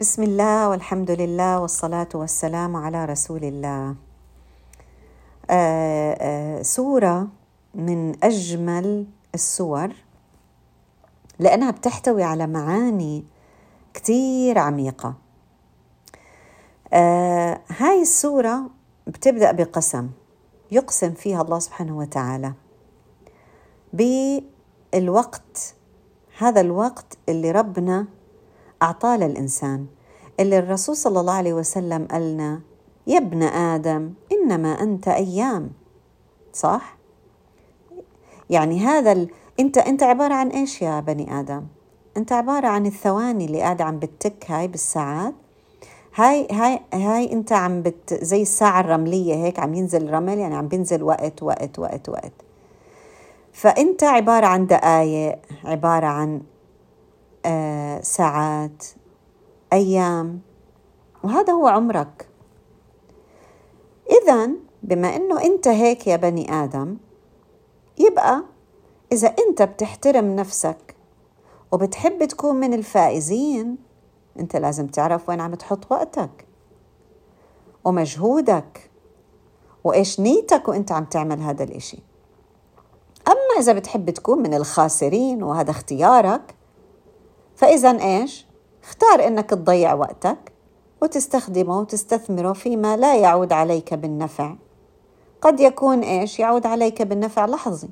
بسم 0.00 0.22
الله 0.22 0.68
والحمد 0.68 1.10
لله 1.10 1.60
والصلاة 1.60 2.08
والسلام 2.14 2.76
على 2.76 3.04
رسول 3.04 3.44
الله. 3.44 3.94
سورة 6.62 7.28
من 7.74 8.24
أجمل 8.24 9.06
السور 9.34 9.92
لأنها 11.38 11.70
بتحتوي 11.70 12.22
على 12.22 12.46
معاني 12.46 13.24
كتير 13.94 14.58
عميقة. 14.58 15.14
هاي 17.78 18.02
السورة 18.02 18.70
بتبدأ 19.06 19.52
بقسم 19.52 20.10
يقسم 20.70 21.12
فيها 21.12 21.42
الله 21.42 21.58
سبحانه 21.58 21.98
وتعالى 21.98 22.52
بالوقت 23.92 25.74
هذا 26.38 26.60
الوقت 26.60 27.18
اللي 27.28 27.50
ربنا 27.50 28.06
أعطاه 28.82 29.16
للإنسان 29.16 29.86
اللي 30.40 30.58
الرسول 30.58 30.96
صلى 30.96 31.20
الله 31.20 31.32
عليه 31.32 31.52
وسلم 31.52 32.08
قالنا 32.10 32.60
يا 33.06 33.18
ابن 33.18 33.42
آدم 33.42 34.12
إنما 34.32 34.82
أنت 34.82 35.08
أيام 35.08 35.70
صح؟ 36.52 36.96
يعني 38.50 38.80
هذا 38.80 39.12
ال... 39.12 39.28
أنت 39.60 39.78
أنت 39.78 40.02
عبارة 40.02 40.34
عن 40.34 40.48
إيش 40.48 40.82
يا 40.82 41.00
بني 41.00 41.40
آدم؟ 41.40 41.62
أنت 42.16 42.32
عبارة 42.32 42.66
عن 42.68 42.86
الثواني 42.86 43.44
اللي 43.44 43.60
قاعدة 43.60 43.84
عم 43.84 43.98
بتك 43.98 44.50
هاي 44.50 44.68
بالساعات 44.68 45.34
هاي 46.14 46.48
هاي 46.52 46.80
هاي 46.94 47.32
أنت 47.32 47.52
عم 47.52 47.82
بت 47.82 48.14
زي 48.22 48.42
الساعة 48.42 48.80
الرملية 48.80 49.34
هيك 49.34 49.58
عم 49.58 49.74
ينزل 49.74 50.10
رمل 50.10 50.38
يعني 50.38 50.54
عم 50.54 50.68
بينزل 50.68 51.02
وقت 51.02 51.42
وقت 51.42 51.78
وقت 51.78 52.08
وقت 52.08 52.32
فأنت 53.52 54.04
عبارة 54.04 54.46
عن 54.46 54.66
دقايق 54.66 55.38
عبارة 55.64 56.06
عن 56.06 56.40
ساعات 58.02 58.84
أيام. 59.72 60.40
وهذا 61.24 61.52
هو 61.52 61.66
عمرك. 61.66 62.28
إذا 64.22 64.50
بما 64.82 65.16
أنه 65.16 65.42
أنت 65.44 65.68
هيك 65.68 66.06
يا 66.06 66.16
بني 66.16 66.52
آدم 66.64 66.96
يبقى 67.98 68.42
إذا 69.12 69.34
أنت 69.48 69.62
بتحترم 69.62 70.36
نفسك 70.36 70.96
وبتحب 71.72 72.24
تكون 72.24 72.56
من 72.56 72.74
الفائزين 72.74 73.76
أنت 74.38 74.56
لازم 74.56 74.86
تعرف 74.86 75.28
وين 75.28 75.40
عم 75.40 75.54
تحط 75.54 75.92
وقتك 75.92 76.46
ومجهودك 77.84 78.90
وإيش 79.84 80.20
نيتك 80.20 80.68
وأنت 80.68 80.92
عم 80.92 81.04
تعمل 81.04 81.40
هذا 81.40 81.64
الإشي. 81.64 81.98
أما 83.28 83.60
إذا 83.60 83.72
بتحب 83.72 84.10
تكون 84.10 84.42
من 84.42 84.54
الخاسرين 84.54 85.42
وهذا 85.42 85.70
اختيارك 85.70 86.54
فإذا 87.60 87.90
إيش؟ 87.90 88.46
اختار 88.82 89.26
إنك 89.26 89.50
تضيع 89.50 89.94
وقتك 89.94 90.52
وتستخدمه 91.02 91.80
وتستثمره 91.80 92.52
فيما 92.52 92.96
لا 92.96 93.16
يعود 93.16 93.52
عليك 93.52 93.94
بالنفع 93.94 94.54
قد 95.40 95.60
يكون 95.60 96.00
إيش؟ 96.00 96.38
يعود 96.38 96.66
عليك 96.66 97.02
بالنفع 97.02 97.46
لحظي 97.46 97.88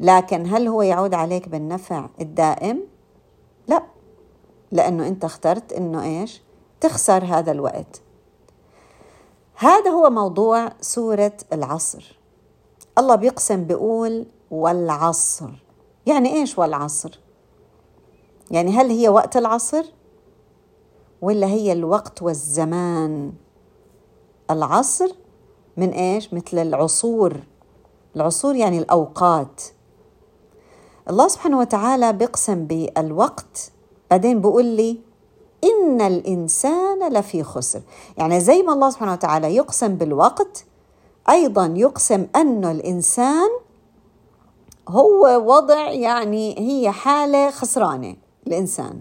لكن 0.00 0.46
هل 0.46 0.68
هو 0.68 0.82
يعود 0.82 1.14
عليك 1.14 1.48
بالنفع 1.48 2.06
الدائم؟ 2.20 2.82
لا 3.68 3.82
لأنه 4.72 5.08
أنت 5.08 5.24
اخترت 5.24 5.72
إنه 5.72 6.02
إيش؟ 6.02 6.42
تخسر 6.80 7.24
هذا 7.24 7.52
الوقت 7.52 8.02
هذا 9.54 9.90
هو 9.90 10.10
موضوع 10.10 10.72
سورة 10.80 11.36
العصر 11.52 12.18
الله 12.98 13.14
بيقسم 13.14 13.64
بيقول 13.64 14.26
والعصر 14.50 15.50
يعني 16.06 16.32
إيش 16.34 16.58
والعصر؟ 16.58 17.21
يعني 18.52 18.70
هل 18.70 18.90
هي 18.90 19.08
وقت 19.08 19.36
العصر 19.36 19.84
ولا 21.22 21.46
هي 21.46 21.72
الوقت 21.72 22.22
والزمان؟ 22.22 23.32
العصر 24.50 25.08
من 25.76 25.88
إيش؟ 25.88 26.34
مثل 26.34 26.58
العصور. 26.58 27.36
العصور 28.16 28.56
يعني 28.56 28.78
الأوقات. 28.78 29.62
الله 31.10 31.28
سبحانه 31.28 31.58
وتعالى 31.58 32.12
بيقسم 32.12 32.64
بالوقت. 32.64 33.72
بعدين 34.10 34.40
بيقول 34.40 34.64
لي 34.64 35.00
إن 35.64 36.00
الإنسان 36.00 37.12
لفي 37.12 37.42
خسر. 37.42 37.80
يعني 38.16 38.40
زي 38.40 38.62
ما 38.62 38.72
الله 38.72 38.90
سبحانه 38.90 39.12
وتعالى 39.12 39.56
يقسم 39.56 39.94
بالوقت 39.94 40.64
أيضا 41.28 41.74
يقسم 41.76 42.26
انه 42.36 42.70
الإنسان 42.70 43.48
هو 44.88 45.42
وضع 45.54 45.90
يعني 45.90 46.58
هي 46.58 46.90
حالة 46.90 47.50
خسرانة. 47.50 48.21
الإنسان. 48.46 49.00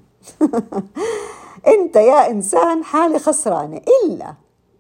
أنت 1.67 1.95
يا 1.95 2.29
إنسان 2.31 2.83
حالة 2.83 3.17
خسرانة. 3.17 3.81
إلا 4.03 4.33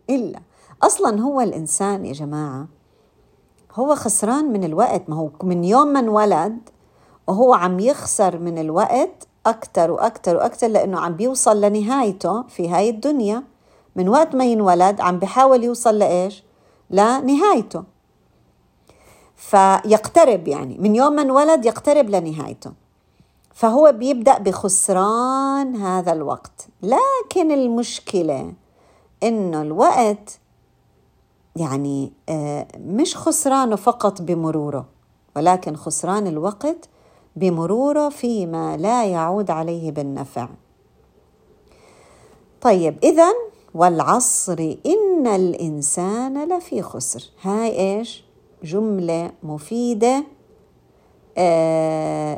إلا. 0.09 0.39
أصلا 0.83 1.21
هو 1.21 1.41
الإنسان 1.41 2.05
يا 2.05 2.13
جماعة 2.13 2.67
هو 3.73 3.95
خسران 3.95 4.45
من 4.45 4.63
الوقت. 4.63 5.09
ما 5.09 5.15
هو 5.15 5.29
من 5.43 5.63
يوم 5.63 5.87
ما 5.87 5.99
انولد 5.99 6.69
وهو 7.27 7.53
عم 7.53 7.79
يخسر 7.79 8.37
من 8.39 8.57
الوقت 8.57 9.27
أكثر 9.45 9.91
وأكثر 9.91 10.35
وأكثر 10.35 10.67
لأنه 10.67 10.99
عم 10.99 11.15
بيوصل 11.15 11.61
لنهايته 11.61 12.41
في 12.41 12.69
هاي 12.69 12.89
الدنيا. 12.89 13.43
من 13.95 14.09
وقت 14.09 14.35
ما 14.35 14.45
ينولد 14.45 15.01
عم 15.01 15.19
بحاول 15.19 15.63
يوصل 15.63 15.99
لإيش؟ 15.99 16.43
لنهايته. 16.89 17.83
فيقترب 19.35 20.47
يعني 20.47 20.77
من 20.77 20.95
يوم 20.95 21.13
ما 21.13 21.21
انولد 21.21 21.65
يقترب 21.65 22.09
لنهايته. 22.09 22.80
فهو 23.53 23.91
بيبدأ 23.91 24.37
بخسران 24.37 25.75
هذا 25.75 26.11
الوقت. 26.11 26.67
لكن 26.81 27.51
المشكلة 27.51 28.53
إنه 29.23 29.61
الوقت 29.61 30.39
يعني 31.55 32.13
مش 32.77 33.17
خسرانه 33.17 33.75
فقط 33.75 34.21
بمروره 34.21 34.85
ولكن 35.35 35.75
خسران 35.75 36.27
الوقت 36.27 36.89
بمروره 37.35 38.09
فيما 38.09 38.77
لا 38.77 39.05
يعود 39.05 39.51
عليه 39.51 39.91
بالنفع. 39.91 40.49
طيب 42.61 42.97
اذا 43.03 43.31
والعصر 43.73 44.75
إن 44.85 45.27
الإنسان 45.27 46.49
لفي 46.57 46.81
خسر. 46.81 47.23
هاي 47.41 47.79
إيش؟ 47.79 48.23
جملة 48.63 49.31
مفيدة. 49.43 50.15
آه 50.17 50.23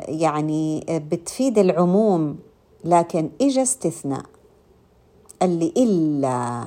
يعني 0.08 0.84
بتفيد 0.90 1.58
العموم 1.58 2.36
لكن 2.84 3.30
إجا 3.40 3.62
استثناء. 3.62 4.24
اللي 5.42 5.72
إلا. 5.76 6.64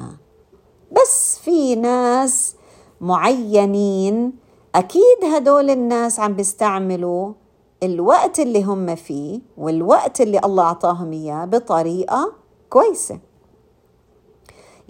بس 0.92 1.40
في 1.40 1.76
ناس 1.76 2.56
معينين 3.02 4.34
أكيد 4.76 5.24
هدول 5.36 5.70
الناس 5.70 6.20
عم 6.20 6.34
بيستعملوا 6.34 7.34
الوقت 7.84 8.40
اللي 8.40 8.64
هم 8.64 8.96
فيه 8.96 9.40
والوقت 9.58 10.22
اللي 10.22 10.40
الله 10.44 10.64
أعطاهم 10.64 11.12
إياه 11.12 11.46
بطريقة 11.46 12.34
كويسة. 12.70 13.20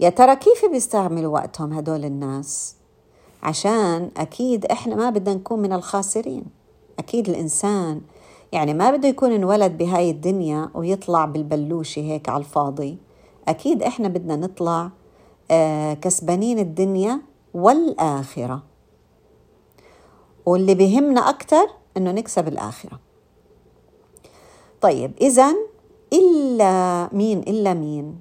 يا 0.00 0.08
ترى 0.10 0.36
كيف 0.36 0.64
بيستعملوا 0.64 1.32
وقتهم 1.34 1.72
هدول 1.72 2.04
الناس؟ 2.04 2.76
عشان 3.42 4.10
أكيد 4.16 4.66
إحنا 4.66 4.94
ما 4.96 5.10
بدنا 5.10 5.34
نكون 5.34 5.58
من 5.58 5.72
الخاسرين. 5.72 6.44
أكيد 7.08 7.28
الإنسان 7.28 8.00
يعني 8.52 8.74
ما 8.74 8.90
بده 8.90 9.08
يكون 9.08 9.32
انولد 9.32 9.78
بهاي 9.78 10.10
الدنيا 10.10 10.70
ويطلع 10.74 11.24
بالبلوشة 11.24 12.00
هيك 12.00 12.28
على 12.28 12.38
الفاضي. 12.38 12.98
أكيد 13.48 13.82
إحنا 13.82 14.08
بدنا 14.08 14.36
نطلع 14.36 14.90
آه 15.50 15.94
كسبانين 15.94 16.58
الدنيا 16.58 17.20
والآخرة. 17.54 18.62
واللي 20.46 20.74
بيهمنا 20.74 21.28
أكتر 21.28 21.66
إنه 21.96 22.12
نكسب 22.12 22.48
الآخرة. 22.48 23.00
طيب 24.80 25.12
إذا 25.20 25.54
إلا 26.12 27.08
مين؟ 27.12 27.38
إلا 27.38 27.74
مين؟ 27.74 28.20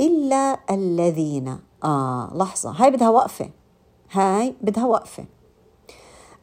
إلا 0.00 0.60
الذين. 0.70 1.58
آه 1.84 2.30
لحظة 2.34 2.70
هاي 2.70 2.90
بدها 2.90 3.08
وقفة. 3.10 3.50
هاي 4.12 4.54
بدها 4.60 4.86
وقفة. 4.86 5.24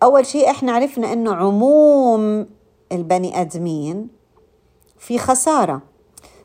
أول 0.03 0.25
شيء 0.25 0.49
إحنا 0.49 0.71
عرفنا 0.71 1.13
إنه 1.13 1.35
عموم 1.35 2.45
البني 2.91 3.41
آدمين 3.41 4.07
في 4.99 5.17
خسارة. 5.17 5.81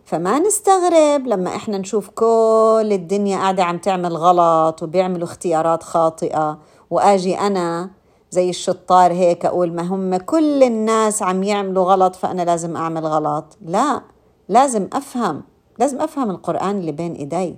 فما 0.04 0.38
نستغرب 0.38 1.26
لما 1.26 1.56
إحنا 1.56 1.78
نشوف 1.78 2.08
كل 2.08 2.88
الدنيا 2.92 3.38
قاعدة 3.38 3.64
عم 3.64 3.78
تعمل 3.78 4.16
غلط 4.16 4.82
وبيعملوا 4.82 5.24
اختيارات 5.24 5.82
خاطئة. 5.82 6.58
وآجي 6.90 7.38
أنا 7.38 7.90
زي 8.30 8.50
الشطار 8.50 9.12
هيك 9.12 9.46
أقول 9.46 9.72
ما 9.72 9.82
هم 9.82 10.16
كل 10.16 10.62
الناس 10.62 11.22
عم 11.22 11.42
يعملوا 11.42 11.84
غلط 11.84 12.16
فأنا 12.16 12.42
لازم 12.42 12.76
أعمل 12.76 13.06
غلط. 13.06 13.58
لا 13.60 14.02
لازم 14.48 14.88
أفهم 14.92 15.42
لازم 15.78 16.00
أفهم 16.00 16.30
القرآن 16.30 16.78
اللي 16.78 16.92
بين 16.92 17.14
إيدي. 17.14 17.56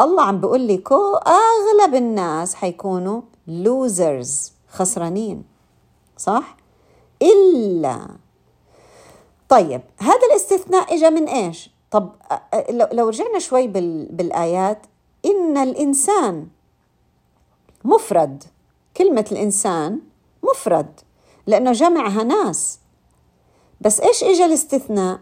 الله 0.00 0.22
عم 0.22 0.40
بيقول 0.40 0.60
لي 0.60 0.76
كو 0.76 1.14
أغلب 1.16 1.94
الناس 1.94 2.54
حيكونوا 2.54 3.20
losers. 3.48 4.55
خسرانين 4.76 5.44
صح؟ 6.16 6.56
إلا. 7.22 8.08
طيب 9.48 9.80
هذا 9.98 10.26
الاستثناء 10.30 10.94
إجا 10.94 11.10
من 11.10 11.28
إيش؟ 11.28 11.70
طب 11.90 12.12
لو 12.70 13.08
رجعنا 13.08 13.38
شوي 13.38 13.66
بالآيات 14.10 14.86
إن 15.24 15.56
الإنسان 15.56 16.48
مفرد 17.84 18.44
كلمة 18.96 19.26
الإنسان 19.32 20.00
مفرد 20.42 21.00
لأنه 21.46 21.72
جمعها 21.72 22.22
ناس. 22.22 22.78
بس 23.80 24.00
إيش 24.00 24.24
إجا 24.24 24.46
الاستثناء؟ 24.46 25.20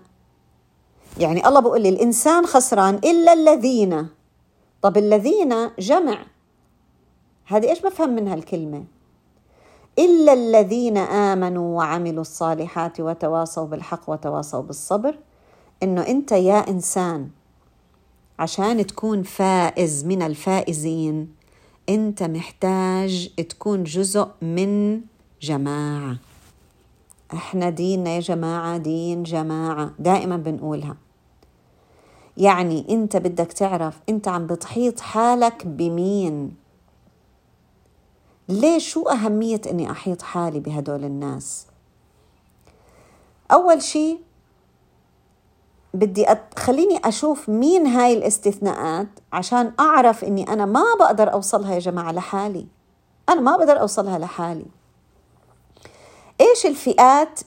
يعني 1.19 1.49
الله 1.49 1.61
بيقول 1.61 1.81
لي 1.81 1.89
الإنسان 1.89 2.47
خسران 2.47 2.95
إلا 2.95 3.33
الذين. 3.33 4.09
طب 4.83 4.97
الذين 4.97 5.71
جمع 5.79 6.27
هذه 7.45 7.71
إيش 7.71 7.81
بفهم 7.81 8.11
منها 8.11 8.35
الكلمة 8.35 8.85
إلا 9.99 10.33
الذين 10.33 10.97
آمنوا 10.99 11.77
وعملوا 11.77 12.21
الصالحات 12.21 13.01
وتواصوا 13.01 13.67
بالحق 13.67 14.11
وتواصوا 14.11 14.63
بالصبر 14.63 15.19
إنه 15.83 16.01
أنت 16.01 16.33
يا 16.33 16.71
إنسان 16.71 17.29
عشان 18.39 18.87
تكون 18.87 19.23
فائز 19.23 20.05
من 20.05 20.23
الفائزين 20.23 21.35
أنت 21.89 22.23
محتاج 22.23 23.31
تكون 23.49 23.85
جزء 23.85 24.29
من 24.43 25.01
جماعة. 25.43 26.17
إحنا 27.35 27.71
ديننا 27.71 28.11
يا 28.11 28.21
جماعة 28.21 28.77
دين 28.77 29.23
جماعة 29.23 29.91
دائما 29.99 30.37
بنقولها. 30.37 30.97
يعني 32.37 32.87
أنت 32.91 33.17
بدك 33.17 33.53
تعرف 33.53 34.01
أنت 34.09 34.29
عم 34.29 34.47
بتحيط 34.47 35.01
حالك 35.01 35.67
بمين؟ 35.67 36.64
ليش 38.49 38.89
شو 38.91 39.03
أهمية 39.03 39.61
إني 39.71 39.91
أحيط 39.91 40.23
حالي 40.23 40.61
بهدول 40.61 41.05
الناس؟ 41.05 41.67
أول 43.53 43.83
شيء 43.83 44.21
بدي 45.95 46.33
أت... 46.33 46.59
خليني 46.59 47.01
أشوف 47.05 47.49
مين 47.49 47.87
هاي 47.87 48.15
الاستثناءات 48.15 49.09
عشان 49.33 49.73
أعرف 49.81 50.25
إني 50.25 50.49
أنا 50.49 50.67
ما 50.67 50.85
بقدر 51.01 51.33
أوصلها 51.33 51.75
يا 51.75 51.79
جماعة 51.79 52.13
لحالي. 52.13 52.67
أنا 53.29 53.41
ما 53.41 53.57
بقدر 53.57 53.81
أوصلها 53.81 54.19
لحالي. 54.19 54.67
إيش 56.41 56.67
الفئات 56.67 57.41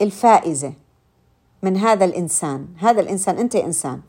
الفائزة 0.00 0.72
من 1.62 1.76
هذا 1.76 2.04
الإنسان؟ 2.04 2.68
هذا 2.78 3.00
الإنسان 3.00 3.38
أنت 3.38 3.56
إنسان. 3.56 4.00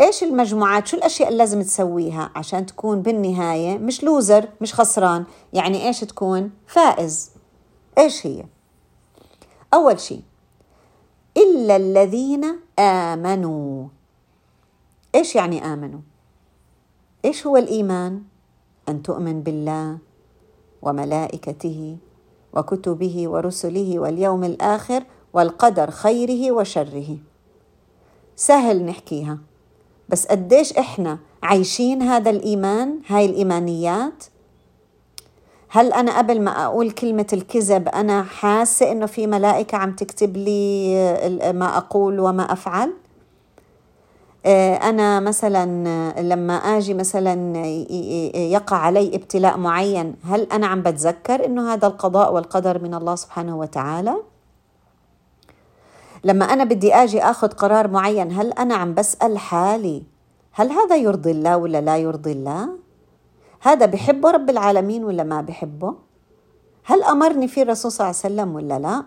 إيش 0.00 0.22
المجموعات؟ 0.22 0.86
شو 0.86 0.96
الأشياء 0.96 1.28
اللي 1.28 1.38
لازم 1.38 1.62
تسويها 1.62 2.30
عشان 2.36 2.66
تكون 2.66 3.02
بالنهاية 3.02 3.78
مش 3.78 4.04
لوزر 4.04 4.48
مش 4.60 4.74
خسران؟ 4.74 5.24
يعني 5.52 5.86
إيش 5.86 6.00
تكون؟ 6.00 6.50
فائز. 6.66 7.30
إيش 7.98 8.26
هي؟ 8.26 8.44
أول 9.74 10.00
شيء 10.00 10.22
إلا 11.36 11.76
الذين 11.76 12.44
آمنوا. 12.78 13.88
إيش 15.14 15.36
يعني 15.36 15.64
آمنوا؟ 15.72 16.00
إيش 17.24 17.46
هو 17.46 17.56
الإيمان؟ 17.56 18.22
أن 18.88 19.02
تؤمن 19.02 19.42
بالله 19.42 19.98
وملائكته 20.82 21.96
وكتبه 22.52 23.28
ورسله 23.28 23.98
واليوم 23.98 24.44
الآخر 24.44 25.04
والقدر 25.32 25.90
خيره 25.90 26.52
وشره. 26.52 27.18
سهل 28.36 28.84
نحكيها. 28.84 29.38
بس 30.08 30.26
قديش 30.26 30.72
إحنا 30.72 31.18
عايشين 31.42 32.02
هذا 32.02 32.30
الإيمان 32.30 32.98
هاي 33.08 33.24
الإيمانيات؟ 33.26 34.24
هل 35.68 35.92
أنا 35.92 36.18
قبل 36.18 36.40
ما 36.40 36.64
أقول 36.64 36.90
كلمة 36.90 37.26
الكذب 37.32 37.88
أنا 37.88 38.22
حاسة 38.22 38.92
إنه 38.92 39.06
في 39.06 39.26
ملائكة 39.26 39.78
عم 39.78 39.92
تكتب 39.92 40.36
لي 40.36 40.94
ما 41.54 41.76
أقول 41.76 42.20
وما 42.20 42.52
أفعل؟ 42.52 42.92
آه، 44.46 44.74
أنا 44.74 45.20
مثلا 45.20 45.64
لما 46.22 46.54
آجي 46.54 46.94
مثلا 46.94 47.66
يقع 48.36 48.76
علي 48.76 49.16
ابتلاء 49.16 49.56
معين 49.58 50.14
هل 50.24 50.46
أنا 50.52 50.66
عم 50.66 50.82
بتذكر 50.82 51.44
إنه 51.46 51.72
هذا 51.72 51.86
القضاء 51.86 52.32
والقدر 52.34 52.82
من 52.82 52.94
الله 52.94 53.14
سبحانه 53.14 53.58
وتعالى؟ 53.58 54.14
لما 56.24 56.44
أنا 56.44 56.64
بدي 56.64 56.94
أجي 56.94 57.22
أخذ 57.22 57.48
قرار 57.48 57.88
معين 57.88 58.32
هل 58.32 58.52
أنا 58.52 58.74
عم 58.74 58.94
بسأل 58.94 59.38
حالي 59.38 60.02
هل 60.52 60.70
هذا 60.72 60.96
يرضي 60.96 61.30
الله 61.30 61.56
ولا 61.56 61.80
لا 61.80 61.96
يرضي 61.98 62.32
الله؟ 62.32 62.68
هذا 63.60 63.86
بحبه 63.86 64.30
رب 64.30 64.50
العالمين 64.50 65.04
ولا 65.04 65.22
ما 65.22 65.40
بحبه؟ 65.40 65.94
هل 66.84 67.02
أمرني 67.02 67.48
فيه 67.48 67.62
الرسول 67.62 67.92
صلى 67.92 68.04
الله 68.06 68.20
عليه 68.24 68.34
وسلم 68.34 68.54
ولا 68.54 68.78
لا؟ 68.78 69.04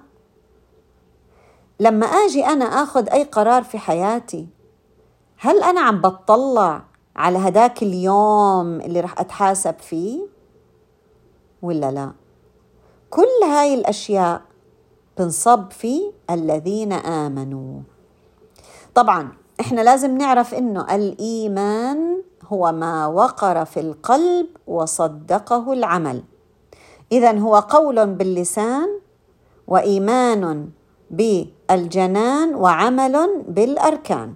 لما 1.80 2.06
أجي 2.06 2.46
أنا 2.46 2.66
أخذ 2.66 3.10
أي 3.10 3.24
قرار 3.24 3.63
في 3.63 3.78
حياتي 3.78 4.48
هل 5.38 5.63
أنا 5.63 5.81
عم 5.81 6.02
بطلع 6.02 6.84
على 7.16 7.38
هداك 7.38 7.84
اليوم 7.84 8.81
اللي 8.81 9.00
رح 9.00 9.20
أتحاسب 9.20 9.75
فيه 9.80 10.20
ولا 11.62 11.92
لا؟ 11.92 12.12
كل 13.10 13.44
هاي 13.44 13.74
الأشياء 13.74 14.42
بنصب 15.18 15.72
في 15.72 16.12
الذين 16.29 16.94
آمنوا. 16.94 17.79
طبعا 18.95 19.31
إحنا 19.59 19.81
لازم 19.81 20.18
نعرف 20.18 20.53
إنه 20.53 20.95
الإيمان 20.95 22.21
هو 22.47 22.71
ما 22.71 23.07
وقر 23.07 23.65
في 23.65 23.79
القلب 23.79 24.47
وصدقه 24.68 25.74
العمل. 25.74 26.24
اذا 27.12 27.39
هو 27.39 27.56
قول 27.56 28.07
باللسان 28.07 29.00
وإيمان 29.68 30.69
بالجنان 31.12 32.56
وعمل 32.56 33.44
بالأركان. 33.47 34.35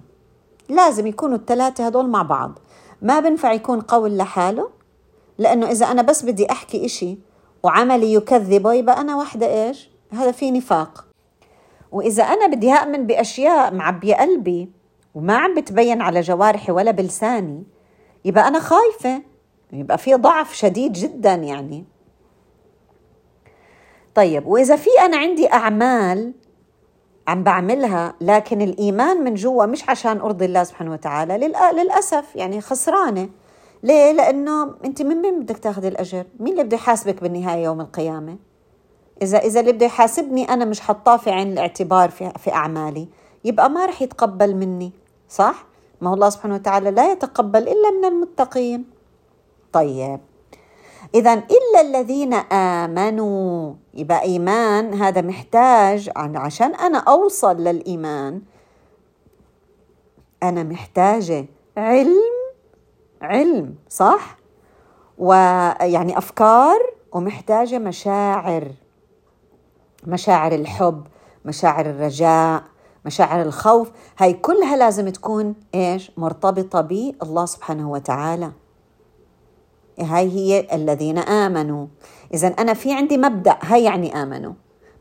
لازم 0.68 1.06
يكونوا 1.06 1.36
الثلاثه 1.36 1.86
هدول 1.86 2.08
مع 2.08 2.22
بعض. 2.22 2.58
ما 3.02 3.20
بنفع 3.20 3.52
يكون 3.52 3.80
قول 3.80 4.16
لحاله 4.16 4.70
لأنه 5.38 5.70
إذا 5.70 5.86
أنا 5.86 6.02
بس 6.02 6.24
بدي 6.24 6.50
أحكي 6.50 6.84
إشي 6.86 7.18
وعملي 7.62 8.14
يكذبه 8.14 8.72
يبقى 8.72 9.00
أنا 9.00 9.16
وحدة 9.16 9.46
إيش؟ 9.46 9.90
هذا 10.12 10.32
في 10.32 10.50
نفاق. 10.50 11.11
وإذا 11.92 12.22
أنا 12.22 12.46
بدي 12.46 12.72
أؤمن 12.72 13.06
بأشياء 13.06 13.74
معبية 13.74 14.14
قلبي 14.14 14.70
وما 15.14 15.36
عم 15.36 15.54
بتبين 15.54 16.02
على 16.02 16.20
جوارحي 16.20 16.72
ولا 16.72 16.90
بلساني 16.90 17.64
يبقى 18.24 18.48
أنا 18.48 18.58
خايفة 18.58 19.22
يبقى 19.72 19.98
في 19.98 20.14
ضعف 20.14 20.54
شديد 20.54 20.92
جدا 20.92 21.34
يعني 21.34 21.84
طيب 24.14 24.46
وإذا 24.46 24.76
في 24.76 24.90
أنا 25.04 25.16
عندي 25.16 25.52
أعمال 25.52 26.32
عم 27.28 27.42
بعملها 27.42 28.14
لكن 28.20 28.62
الإيمان 28.62 29.24
من 29.24 29.34
جوا 29.34 29.66
مش 29.66 29.88
عشان 29.88 30.20
أرضي 30.20 30.44
الله 30.44 30.64
سبحانه 30.64 30.92
وتعالى 30.92 31.38
للأسف 31.72 32.36
يعني 32.36 32.60
خسرانة 32.60 33.28
ليه؟ 33.82 34.12
لأنه 34.12 34.74
أنت 34.84 35.02
من 35.02 35.16
مين 35.22 35.40
بدك 35.40 35.58
تاخذ 35.58 35.84
الأجر؟ 35.84 36.24
مين 36.40 36.52
اللي 36.52 36.64
بده 36.64 36.76
يحاسبك 36.76 37.22
بالنهاية 37.22 37.64
يوم 37.64 37.80
القيامة؟ 37.80 38.36
إذا 39.22 39.38
إذا 39.38 39.60
اللي 39.60 39.72
بده 39.72 39.86
يحاسبني 39.86 40.44
أنا 40.48 40.64
مش 40.64 40.80
حطاه 40.80 41.16
في 41.16 41.30
عين 41.30 41.52
الاعتبار 41.52 42.10
في, 42.10 42.32
في 42.38 42.52
أعمالي 42.52 43.08
يبقى 43.44 43.70
ما 43.70 43.86
رح 43.86 44.02
يتقبل 44.02 44.54
مني 44.56 44.92
صح؟ 45.28 45.64
ما 46.00 46.10
هو 46.10 46.14
الله 46.14 46.28
سبحانه 46.30 46.54
وتعالى 46.54 46.90
لا 46.90 47.12
يتقبل 47.12 47.62
إلا 47.62 47.90
من 47.90 48.04
المتقين 48.04 48.84
طيب 49.72 50.20
إذا 51.14 51.32
إلا 51.34 51.80
الذين 51.80 52.34
آمنوا 52.52 53.74
يبقى 53.94 54.22
إيمان 54.22 54.94
هذا 54.94 55.20
محتاج 55.20 56.10
عشان 56.16 56.74
أنا 56.74 56.98
أوصل 56.98 57.56
للإيمان 57.56 58.42
أنا 60.42 60.62
محتاجة 60.62 61.46
علم 61.76 62.22
علم 63.22 63.74
صح؟ 63.88 64.36
ويعني 65.18 66.18
أفكار 66.18 66.78
ومحتاجة 67.12 67.78
مشاعر 67.78 68.68
مشاعر 70.06 70.52
الحب 70.52 71.06
مشاعر 71.44 71.86
الرجاء 71.86 72.62
مشاعر 73.04 73.42
الخوف 73.42 73.90
هاي 74.18 74.32
كلها 74.32 74.76
لازم 74.76 75.08
تكون 75.08 75.54
إيش؟ 75.74 76.12
مرتبطة 76.16 76.80
بالله 76.80 77.46
سبحانه 77.46 77.90
وتعالى. 77.90 78.52
هاي 80.00 80.30
هي 80.30 80.66
الذين 80.72 81.18
آمنوا. 81.18 81.86
إذا 82.34 82.48
أنا 82.48 82.74
في 82.74 82.94
عندي 82.94 83.18
مبدأ 83.18 83.58
هاي 83.62 83.84
يعني 83.84 84.22
آمنوا. 84.22 84.52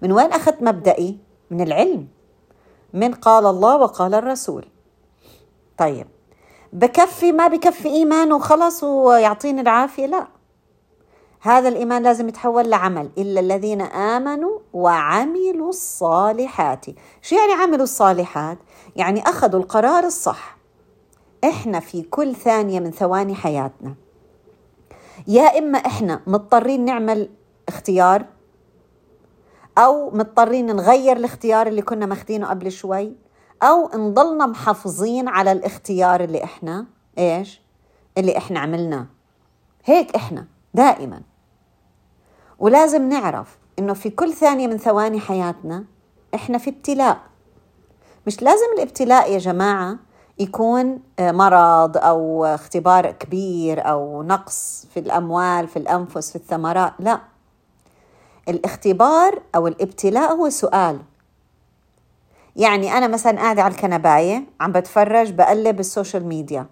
من 0.02 0.12
وين 0.12 0.32
أخذت 0.32 0.62
مبدئي؟ 0.64 1.18
من 1.52 1.62
العلم. 1.62 2.08
من 2.94 3.14
قال 3.14 3.46
الله 3.46 3.78
وقال 3.78 4.14
الرسول. 4.14 4.66
طيب 5.78 6.08
بكفي 6.74 7.32
ما 7.32 7.48
بكفي 7.48 7.88
ايمان 7.88 8.34
وخلص 8.34 8.84
ويعطيني 8.84 9.62
العافية؟ 9.62 10.06
لا. 10.06 10.28
هذا 11.44 11.70
الإيمان 11.70 12.04
لازم 12.04 12.30
يتحول 12.30 12.70
لعمل. 12.70 13.10
إلا 13.18 13.40
الذين 13.40 13.82
آمنوا 13.82 14.60
وعملوا 14.74 15.70
الصالحات. 15.70 16.86
شو 17.22 17.36
يعني 17.36 17.54
عملوا 17.54 17.84
الصالحات؟ 17.84 18.58
يعني 18.96 19.22
أخذوا 19.22 19.60
القرار 19.60 20.04
الصح. 20.04 20.58
إحنا 21.44 21.80
في 21.80 22.02
كل 22.02 22.36
ثانية 22.36 22.80
من 22.80 22.92
ثواني 22.92 23.36
حياتنا. 23.36 23.96
يا 25.28 25.58
إما 25.60 25.78
إحنا 25.78 26.22
مضطرين 26.28 26.86
نعمل 26.86 27.30
اختيار 27.68 28.26
أو 29.78 30.12
مضطرين 30.12 30.76
نغير 30.76 31.18
الاختيار 31.18 31.68
اللي 31.68 31.82
كنا 31.82 32.06
ماخذينه 32.06 32.50
قبل 32.50 32.72
شوي 32.72 33.16
أو 33.64 33.90
نضلنا 33.96 34.46
محافظين 34.46 35.28
على 35.28 35.52
الاختيار 35.52 36.24
اللي 36.24 36.44
إحنا 36.44 36.86
إيش؟ 37.18 37.62
اللي 38.18 38.38
إحنا 38.38 38.60
عملناه. 38.60 39.06
هيك 39.86 40.16
إحنا 40.16 40.48
دائما. 40.74 41.31
ولازم 42.62 43.10
نعرف 43.10 43.58
إنه 43.80 43.94
في 43.94 44.10
كل 44.10 44.34
ثانية 44.34 44.68
من 44.68 44.78
ثواني 44.78 45.20
حياتنا 45.20 45.84
إحنا 46.36 46.58
في 46.58 46.70
ابتلاء. 46.70 47.20
مش 48.28 48.42
لازم 48.42 48.66
الابتلاء 48.78 49.32
يا 49.32 49.38
جماعة 49.38 49.98
يكون 50.40 51.00
آه، 51.20 51.32
مرض 51.32 51.98
أو 51.98 52.46
اختبار 52.46 53.12
كبير 53.12 53.90
أو 53.90 54.24
نقص 54.24 54.88
في 54.94 55.00
الأموال 55.00 55.68
في 55.68 55.78
الأنفس 55.78 56.30
في 56.30 56.36
الثمرات 56.36 56.94
لا. 57.00 57.22
الاختبار 58.50 59.42
أو 59.56 59.68
الابتلاء 59.68 60.34
هو 60.34 60.50
سؤال. 60.50 61.00
يعني 62.56 62.94
أنا 62.98 63.08
مثلا 63.08 63.40
قاعدة 63.40 63.64
على 63.64 63.74
الكنباية 63.74 64.44
عم 64.62 64.72
بتفرج 64.72 65.32
بقلب 65.32 65.80
السوشيال 65.80 66.26
ميديا. 66.26 66.66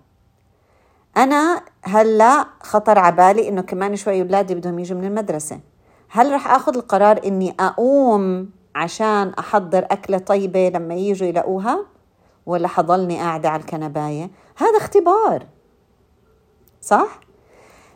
أنا 1.18 1.62
هلأ 1.84 2.46
خطر 2.64 3.00
على 3.00 3.16
بالي 3.16 3.50
إنه 3.50 3.62
كمان 3.62 3.96
شوي 3.96 4.22
أولادي 4.22 4.56
بدهم 4.56 4.80
يجوا 4.80 4.98
من 4.98 5.06
المدرسة. 5.06 5.60
هل 6.10 6.34
رح 6.34 6.52
آخذ 6.52 6.78
القرار 6.78 7.20
إني 7.26 7.56
أقوم 7.60 8.50
عشان 8.76 9.32
أحضر 9.40 9.88
أكلة 9.92 10.18
طيبة 10.18 10.70
لما 10.70 10.96
يجوا 10.96 11.28
يلاقوها؟ 11.28 11.86
ولا 12.46 12.68
حضلني 12.68 13.20
قاعدة 13.20 13.50
على 13.50 13.62
الكنباية؟ 13.62 14.30
هذا 14.58 14.78
اختبار. 14.78 15.46
صح؟ 16.82 17.20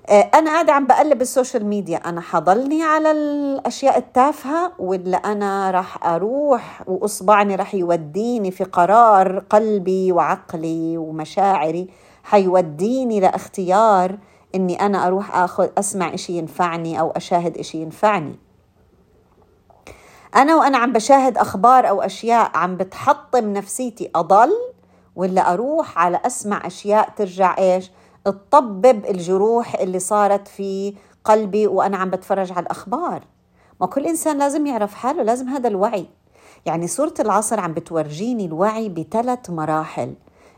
آه، 0.10 0.30
أنا 0.34 0.52
قاعدة 0.52 0.74
عم 0.74 0.88
بقلب 0.88 1.22
السوشيال 1.22 1.66
ميديا. 1.66 1.98
أنا 1.98 2.22
حضلني 2.22 2.84
على 2.84 3.12
الأشياء 3.12 3.98
التافهة 3.98 4.72
ولا 4.80 5.18
أنا 5.18 5.72
راح 5.72 6.08
أروح 6.08 6.84
وأصبعني 6.88 7.56
راح 7.56 7.76
يوديني 7.76 8.52
في 8.52 8.64
قرار 8.64 9.40
قلبي 9.40 10.12
وعقلي 10.12 10.98
ومشاعري؟ 10.98 11.90
حيوديني 12.24 13.20
لإختيار 13.20 14.18
إني 14.56 14.82
أنا 14.86 15.08
أروح 15.08 15.36
أخذ 15.36 15.70
أسمع 15.78 16.14
إشي 16.14 16.38
ينفعني 16.38 17.00
أو 17.00 17.12
أشاهد 17.12 17.58
إشي 17.58 17.78
ينفعني. 17.78 18.36
أنا 20.36 20.56
وأنا 20.56 20.78
عم 20.78 20.94
بشاهد 20.94 21.38
أخبار 21.38 21.90
أو 21.90 22.02
أشياء 22.02 22.52
عم 22.58 22.78
بتحطم 22.78 23.54
نفسيتي 23.54 24.10
أضل 24.16 24.52
ولا 25.16 25.54
أروح 25.54 25.98
على 25.98 26.20
أسمع 26.26 26.68
أشياء 26.68 27.10
ترجع 27.10 27.58
إيش؟ 27.58 27.92
تطبب 28.26 29.06
الجروح 29.06 29.76
اللي 29.76 30.00
صارت 30.00 30.48
في 30.48 30.96
قلبي 31.24 31.68
وأنا 31.68 31.98
عم 31.98 32.10
بتفرج 32.10 32.52
على 32.52 32.60
الأخبار. 32.60 33.24
ما 33.82 33.88
كل 33.88 34.06
إنسان 34.06 34.38
لازم 34.38 34.66
يعرف 34.66 34.94
حاله 34.94 35.24
لازم 35.24 35.48
هذا 35.48 35.68
الوعي. 35.68 36.06
يعني 36.66 36.88
سورة 36.88 37.14
العصر 37.20 37.60
عم 37.60 37.74
بتورجيني 37.74 38.46
الوعي 38.46 38.90
بثلاث 38.90 39.50
مراحل. 39.50 40.14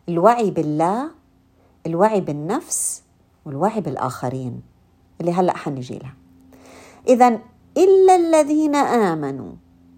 الوعي 0.10 0.52
بالله 0.52 1.10
الوعي 1.86 2.22
بالنفس 2.22 3.05
والوعي 3.46 3.82
بالآخرين 3.82 4.62
اللي 5.22 5.32
هلأ 5.32 5.58
حنجي 5.58 6.00
لها. 6.00 6.14
إذا 7.08 7.40
إلا 7.78 8.16
الذين 8.16 8.76
آمنوا 8.76 9.52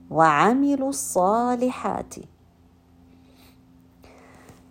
وعملوا 0.09 0.89
الصالحات. 0.89 2.15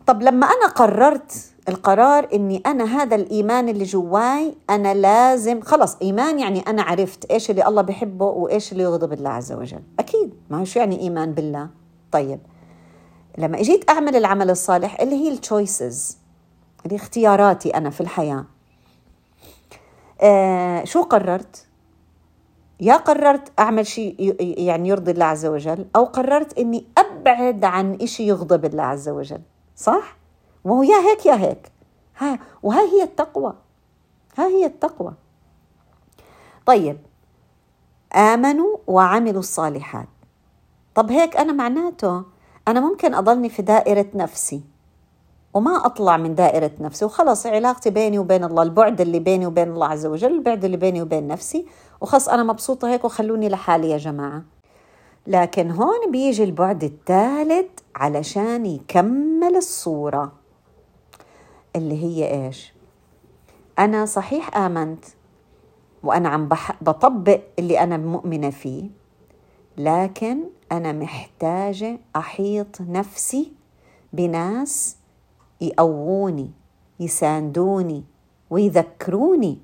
طب 0.07 0.23
لما 0.23 0.47
أنا 0.47 0.67
قررت 0.67 1.53
القرار 1.69 2.29
إني 2.35 2.63
أنا 2.67 2.85
هذا 2.85 3.15
الإيمان 3.17 3.69
اللي 3.69 3.85
جواي 3.85 4.55
أنا 4.71 4.95
لازم 4.95 5.61
خلص 5.61 5.97
إيمان 6.03 6.39
يعني 6.39 6.61
أنا 6.61 6.83
عرفت 6.83 7.25
إيش 7.25 7.51
اللي 7.51 7.67
الله 7.67 7.83
بحبه 7.83 8.25
وإيش 8.25 8.73
اللي 8.73 8.83
يغضب 8.83 9.13
الله 9.13 9.31
عز 9.31 9.53
وجل. 9.53 9.83
أكيد 9.99 10.35
ما 10.51 10.65
شو 10.65 10.79
يعني 10.79 11.01
إيمان 11.01 11.33
بالله. 11.33 11.69
طيب 12.13 12.41
لما 13.39 13.61
إجيت 13.61 13.91
أعمل 13.91 14.17
العمل 14.17 14.51
الصالح 14.51 15.01
اللي 15.01 15.15
هي 15.15 15.29
التشويسز 15.33 16.19
اللي 16.85 16.97
اختياراتي 16.97 17.71
أنا 17.71 17.91
في 17.91 18.01
الحياة. 18.01 18.45
آه 20.21 20.85
شو 20.85 21.03
قررت؟ 21.03 21.67
يا 22.81 22.97
قررت 22.97 23.53
أعمل 23.59 23.87
شيء 23.87 24.37
يعني 24.59 24.89
يرضي 24.89 25.11
الله 25.11 25.25
عز 25.25 25.47
وجل 25.47 25.87
أو 25.97 26.05
قررت 26.05 26.59
إني 26.59 26.87
أبعد 26.99 27.65
عن 27.65 28.07
شيء 28.07 28.29
يغضب 28.29 28.65
الله 28.65 28.83
عز 28.83 29.09
وجل 29.09 29.41
صح؟ 29.77 30.17
وهو 30.65 30.83
يا 30.83 30.97
هيك 30.97 31.27
يا 31.27 31.35
هيك. 31.35 31.73
ها 32.19 32.39
وهاي 32.63 32.89
هي 32.89 33.03
التقوى. 33.03 33.55
ها 34.39 34.47
هي 34.47 34.67
التقوى. 34.67 35.15
طيب 36.67 36.99
آمنوا 38.15 38.77
وعملوا 38.87 39.41
الصالحات. 39.41 40.09
طب 40.95 41.11
هيك 41.11 41.37
أنا 41.37 41.53
معناته 41.53 42.25
أنا 42.69 42.81
ممكن 42.81 43.15
أضلني 43.15 43.49
في 43.49 43.63
دائرة 43.63 44.07
نفسي. 44.15 44.63
وما 45.57 45.87
أطلع 45.87 46.17
من 46.17 46.35
دائرة 46.35 46.71
نفسي. 46.81 47.05
وخلص 47.05 47.47
علاقتي 47.47 47.91
بيني 47.91 48.19
وبين 48.19 48.45
الله 48.45 48.63
البعد 48.63 49.01
اللي 49.01 49.19
بيني 49.19 49.47
وبين 49.47 49.69
الله 49.69 49.87
عز 49.87 50.07
وجل 50.07 50.33
البعد 50.33 50.65
اللي 50.65 50.77
بيني 50.77 51.03
وبين 51.03 51.29
نفسي. 51.29 51.67
وخلص 52.01 52.29
أنا 52.29 52.43
مبسوطة 52.43 52.89
هيك 52.89 53.05
وخلوني 53.05 53.49
لحالي 53.49 53.91
يا 53.91 53.97
جماعة. 53.97 54.43
لكن 55.27 55.71
هون 55.71 56.11
بيجي 56.11 56.45
البعد 56.45 56.85
الثالث 56.85 57.71
علشان 57.97 58.67
يكمل 58.67 59.57
الصورة 59.57 60.33
اللي 61.77 62.03
هي 62.05 62.47
إيش؟ 62.47 62.73
أنا 63.79 64.07
صحيح 64.07 64.57
آمنت 64.57 65.05
وأنا 66.03 66.29
عم 66.29 66.49
بطبق 66.81 67.41
اللي 67.59 67.81
أنا 67.81 67.97
مؤمنة 67.97 68.51
فيه 68.51 68.91
لكن 69.79 70.39
أنا 70.73 70.93
محتاجة 70.93 71.99
أحيط 72.17 72.81
نفسي 72.81 73.53
بناس 74.13 74.97
يقووني 75.61 76.51
يساندوني 77.01 78.05
ويذكروني 78.51 79.59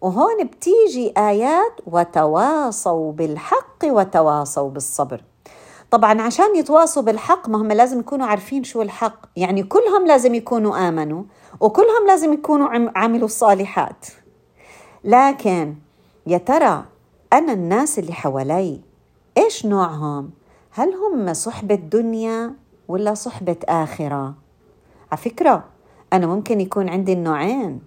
وهون 0.00 0.44
بتيجي 0.44 1.12
آيات 1.18 1.80
وتواصوا 1.86 3.12
بالحق 3.12 3.84
وتواصوا 3.84 4.70
بالصبر 4.70 5.22
طبعا 5.90 6.22
عشان 6.22 6.56
يتواصوا 6.56 7.02
بالحق 7.02 7.48
ما 7.48 7.58
هم 7.58 7.72
لازم 7.72 8.00
يكونوا 8.00 8.26
عارفين 8.26 8.64
شو 8.64 8.82
الحق 8.82 9.26
يعني 9.36 9.62
كلهم 9.62 10.06
لازم 10.06 10.34
يكونوا 10.34 10.88
آمنوا 10.88 11.22
وكلهم 11.60 12.06
لازم 12.06 12.32
يكونوا 12.32 12.90
عملوا 12.96 13.26
الصالحات 13.26 14.06
لكن 15.04 15.74
يا 16.26 16.38
ترى 16.38 16.84
أنا 17.32 17.52
الناس 17.52 17.98
اللي 17.98 18.12
حوالي 18.12 18.80
إيش 19.38 19.66
نوعهم؟ 19.66 20.30
هل 20.70 20.94
هم 20.94 21.34
صحبة 21.34 21.74
دنيا 21.74 22.54
ولا 22.88 23.14
صحبة 23.14 23.56
آخرة؟ 23.68 24.34
على 25.12 25.20
فكرة 25.20 25.64
أنا 26.12 26.26
ممكن 26.26 26.60
يكون 26.60 26.88
عندي 26.88 27.12
النوعين. 27.12 27.80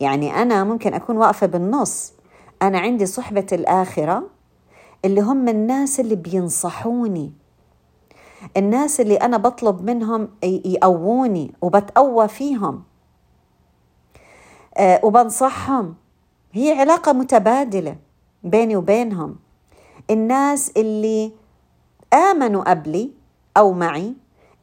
يعني 0.00 0.42
أنا 0.42 0.64
ممكن 0.64 0.94
أكون 0.94 1.16
واقفة 1.16 1.46
بالنص 1.46 2.12
أنا 2.62 2.78
عندي 2.78 3.06
صحبة 3.06 3.46
الآخرة 3.52 4.22
اللي 5.04 5.20
هم 5.20 5.48
الناس 5.48 6.00
اللي 6.00 6.16
بينصحوني. 6.16 7.32
الناس 8.56 9.00
اللي 9.00 9.16
أنا 9.16 9.36
بطلب 9.36 9.90
منهم 9.90 10.28
يقووني 10.42 11.54
وبتقوى 11.62 12.28
فيهم. 12.28 12.82
أه 14.76 15.00
وبنصحهم. 15.04 15.94
هي 16.52 16.80
علاقة 16.80 17.12
متبادلة 17.12 17.96
بيني 18.42 18.76
وبينهم. 18.76 19.36
الناس 20.10 20.72
اللي 20.76 21.32
آمنوا 22.14 22.70
قبلي 22.70 23.10
أو 23.56 23.72
معي 23.72 24.14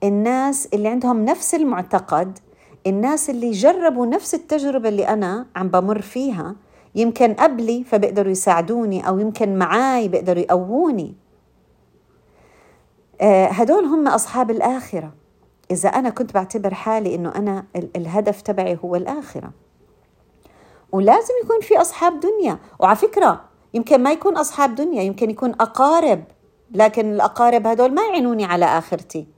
الناس 0.03 0.69
اللي 0.73 0.87
عندهم 0.87 1.25
نفس 1.25 1.55
المعتقد 1.55 2.39
الناس 2.87 3.29
اللي 3.29 3.51
جربوا 3.51 4.05
نفس 4.05 4.33
التجربة 4.33 4.89
اللي 4.89 5.07
أنا 5.07 5.45
عم 5.55 5.67
بمر 5.67 6.01
فيها 6.01 6.55
يمكن 6.95 7.33
قبلي 7.33 7.83
فبيقدروا 7.83 8.31
يساعدوني 8.31 9.07
أو 9.07 9.19
يمكن 9.19 9.57
معاي 9.57 10.07
بيقدروا 10.07 10.41
يقووني. 10.43 11.15
آه، 13.21 13.45
هدول 13.45 13.85
هم 13.85 14.07
أصحاب 14.07 14.51
الآخرة. 14.51 15.13
إذا 15.71 15.89
أنا 15.89 16.09
كنت 16.09 16.33
بعتبر 16.33 16.73
حالي 16.73 17.15
إنه 17.15 17.35
أنا 17.35 17.65
الهدف 17.95 18.41
تبعي 18.41 18.77
هو 18.83 18.95
الآخرة. 18.95 19.51
ولازم 20.91 21.33
يكون 21.43 21.59
في 21.61 21.81
أصحاب 21.81 22.19
دنيا. 22.19 22.57
وعلى 22.79 22.95
فكرة 22.95 23.41
يمكن 23.73 24.03
ما 24.03 24.11
يكون 24.11 24.37
أصحاب 24.37 24.75
دنيا 24.75 25.03
يمكن 25.03 25.29
يكون 25.29 25.51
أقارب 25.51 26.23
لكن 26.71 27.13
الأقارب 27.13 27.67
هدول 27.67 27.93
ما 27.93 28.01
يعينوني 28.01 28.45
على 28.45 28.65
آخرتي. 28.65 29.36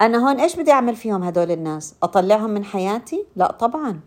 أنا 0.00 0.28
هون 0.28 0.40
إيش 0.40 0.56
بدي 0.56 0.72
أعمل 0.72 0.96
فيهم 0.96 1.22
هدول 1.22 1.50
الناس؟ 1.50 1.94
أطلعهم 2.02 2.50
من 2.50 2.64
حياتي؟ 2.64 3.24
لا 3.36 3.52
طبعا. 3.52 4.00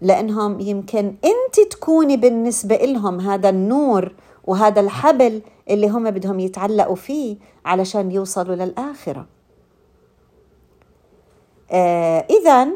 لأنهم 0.00 0.60
يمكن 0.60 1.14
أنت 1.24 1.68
تكوني 1.70 2.16
بالنسبة 2.16 2.76
لهم 2.76 3.20
هذا 3.20 3.48
النور 3.48 4.12
وهذا 4.44 4.80
الحبل 4.80 5.42
اللي 5.70 5.88
هم 5.88 6.10
بدهم 6.10 6.40
يتعلقوا 6.40 6.94
فيه 6.94 7.36
علشان 7.64 8.10
يوصلوا 8.10 8.54
للآخرة. 8.54 9.26
آه 11.70 12.26
إذا 12.30 12.68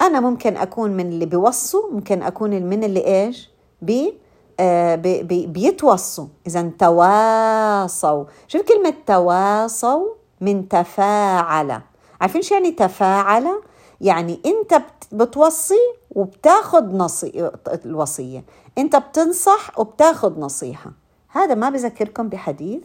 أنا 0.00 0.20
ممكن 0.20 0.56
أكون 0.56 0.90
من 0.90 1.08
اللي 1.08 1.26
بيوصوا 1.26 1.90
ممكن 1.92 2.22
أكون 2.22 2.62
من 2.62 2.84
اللي 2.84 3.06
إيش؟ 3.06 3.50
بي 3.82 4.18
آه 4.60 4.94
بي 4.94 5.22
بي 5.22 5.46
بيتوصوا. 5.46 6.26
إذا 6.46 6.70
تواصوا. 6.78 8.24
شوف 8.48 8.62
كلمة 8.62 8.94
تواصوا. 9.06 10.21
من 10.42 10.68
تفاعل. 10.68 11.80
عارفين 12.20 12.42
شو 12.42 12.54
يعني 12.54 12.70
تفاعل؟ 12.70 13.62
يعني 14.00 14.40
انت 14.46 14.82
بتوصي 15.12 15.94
وبتاخذ 16.10 16.96
نصي 16.96 17.50
الوصية. 17.84 18.44
انت 18.78 18.96
بتنصح 18.96 19.78
وبتاخذ 19.78 20.40
نصيحة. 20.40 20.92
هذا 21.28 21.54
ما 21.54 21.70
بذكركم 21.70 22.28
بحديث. 22.28 22.82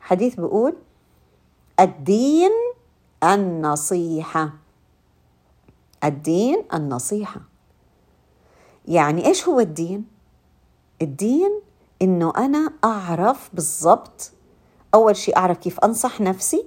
حديث 0.00 0.34
بيقول 0.34 0.76
الدين 1.80 2.50
النصيحة. 3.24 4.50
الدين 6.04 6.64
النصيحة. 6.74 7.40
يعني 8.88 9.26
إيش 9.26 9.48
هو 9.48 9.60
الدين؟ 9.60 10.04
الدين 11.02 11.60
إنه 12.02 12.32
أنا 12.36 12.72
أعرف 12.84 13.50
بالضبط 13.52 14.32
أول 14.94 15.16
شيء 15.16 15.36
أعرف 15.36 15.58
كيف 15.58 15.80
أنصح 15.80 16.20
نفسي 16.20 16.66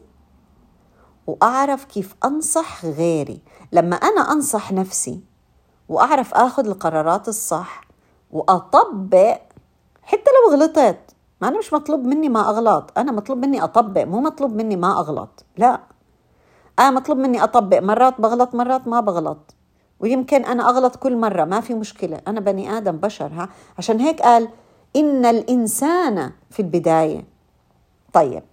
وأعرف 1.28 1.86
كيف 1.86 2.16
أنصح 2.26 2.86
غيري. 2.86 3.42
لما 3.72 3.96
أنا 3.96 4.22
أنصح 4.32 4.72
نفسي 4.72 5.22
وأعرف 5.90 6.34
آخذ 6.34 6.68
القرارات 6.68 7.28
الصح 7.28 7.82
وأطبق 8.32 9.42
حتى 10.04 10.32
لو 10.32 10.54
غلطت 10.54 11.00
ما 11.42 11.48
أنا 11.48 11.60
مش 11.60 11.74
مطلوب 11.74 12.06
مني 12.06 12.30
ما 12.30 12.50
أغلط. 12.50 12.92
أنا 12.98 13.12
مطلوب 13.12 13.38
مني 13.38 13.64
أطبق 13.64 14.04
مو 14.04 14.20
مطلوب 14.20 14.56
مني 14.56 14.76
ما 14.76 14.92
أغلط. 14.92 15.46
لا 15.58 15.82
أنا 16.80 16.92
مطلوب 16.92 17.18
مني 17.18 17.44
أطبق. 17.44 17.80
مرات 17.80 18.22
بغلط 18.22 18.56
مرات 18.56 18.88
ما 18.88 19.00
بغلط. 19.00 19.56
ويمكن 20.00 20.46
أنا 20.46 20.70
أغلط 20.70 20.96
كل 20.96 21.18
مرة 21.18 21.46
ما 21.46 21.62
في 21.62 21.74
مشكلة. 21.74 22.22
أنا 22.28 22.40
بني 22.40 22.78
آدم 22.78 22.98
بشر 22.98 23.28
ها؟ 23.28 23.50
عشان 23.78 24.00
هيك 24.00 24.22
قال 24.22 24.50
إن 24.96 25.26
الإنسان 25.26 26.32
في 26.50 26.62
البداية 26.62 27.39
طيب. 28.14 28.44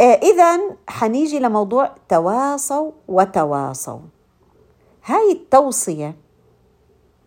آه 0.00 0.04
اذا 0.14 0.60
حنيجي 0.88 1.38
لموضوع 1.38 1.94
تواصوا 2.08 2.90
وتواصوا. 3.08 3.98
هاي 5.04 5.32
التوصية 5.32 6.16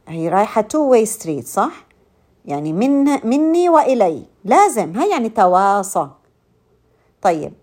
هي 0.08 0.30
رايحة 0.30 0.62
two 0.62 0.90
way 0.90 1.06
street 1.06 1.48
صح؟ 1.48 1.86
يعني 2.46 2.74
من 2.74 3.28
مني 3.28 3.70
وإلي. 3.70 4.26
لازم 4.44 4.98
هاي 4.98 5.10
يعني 5.10 5.30
تواصى 5.30 6.08
طيب. 7.22 7.54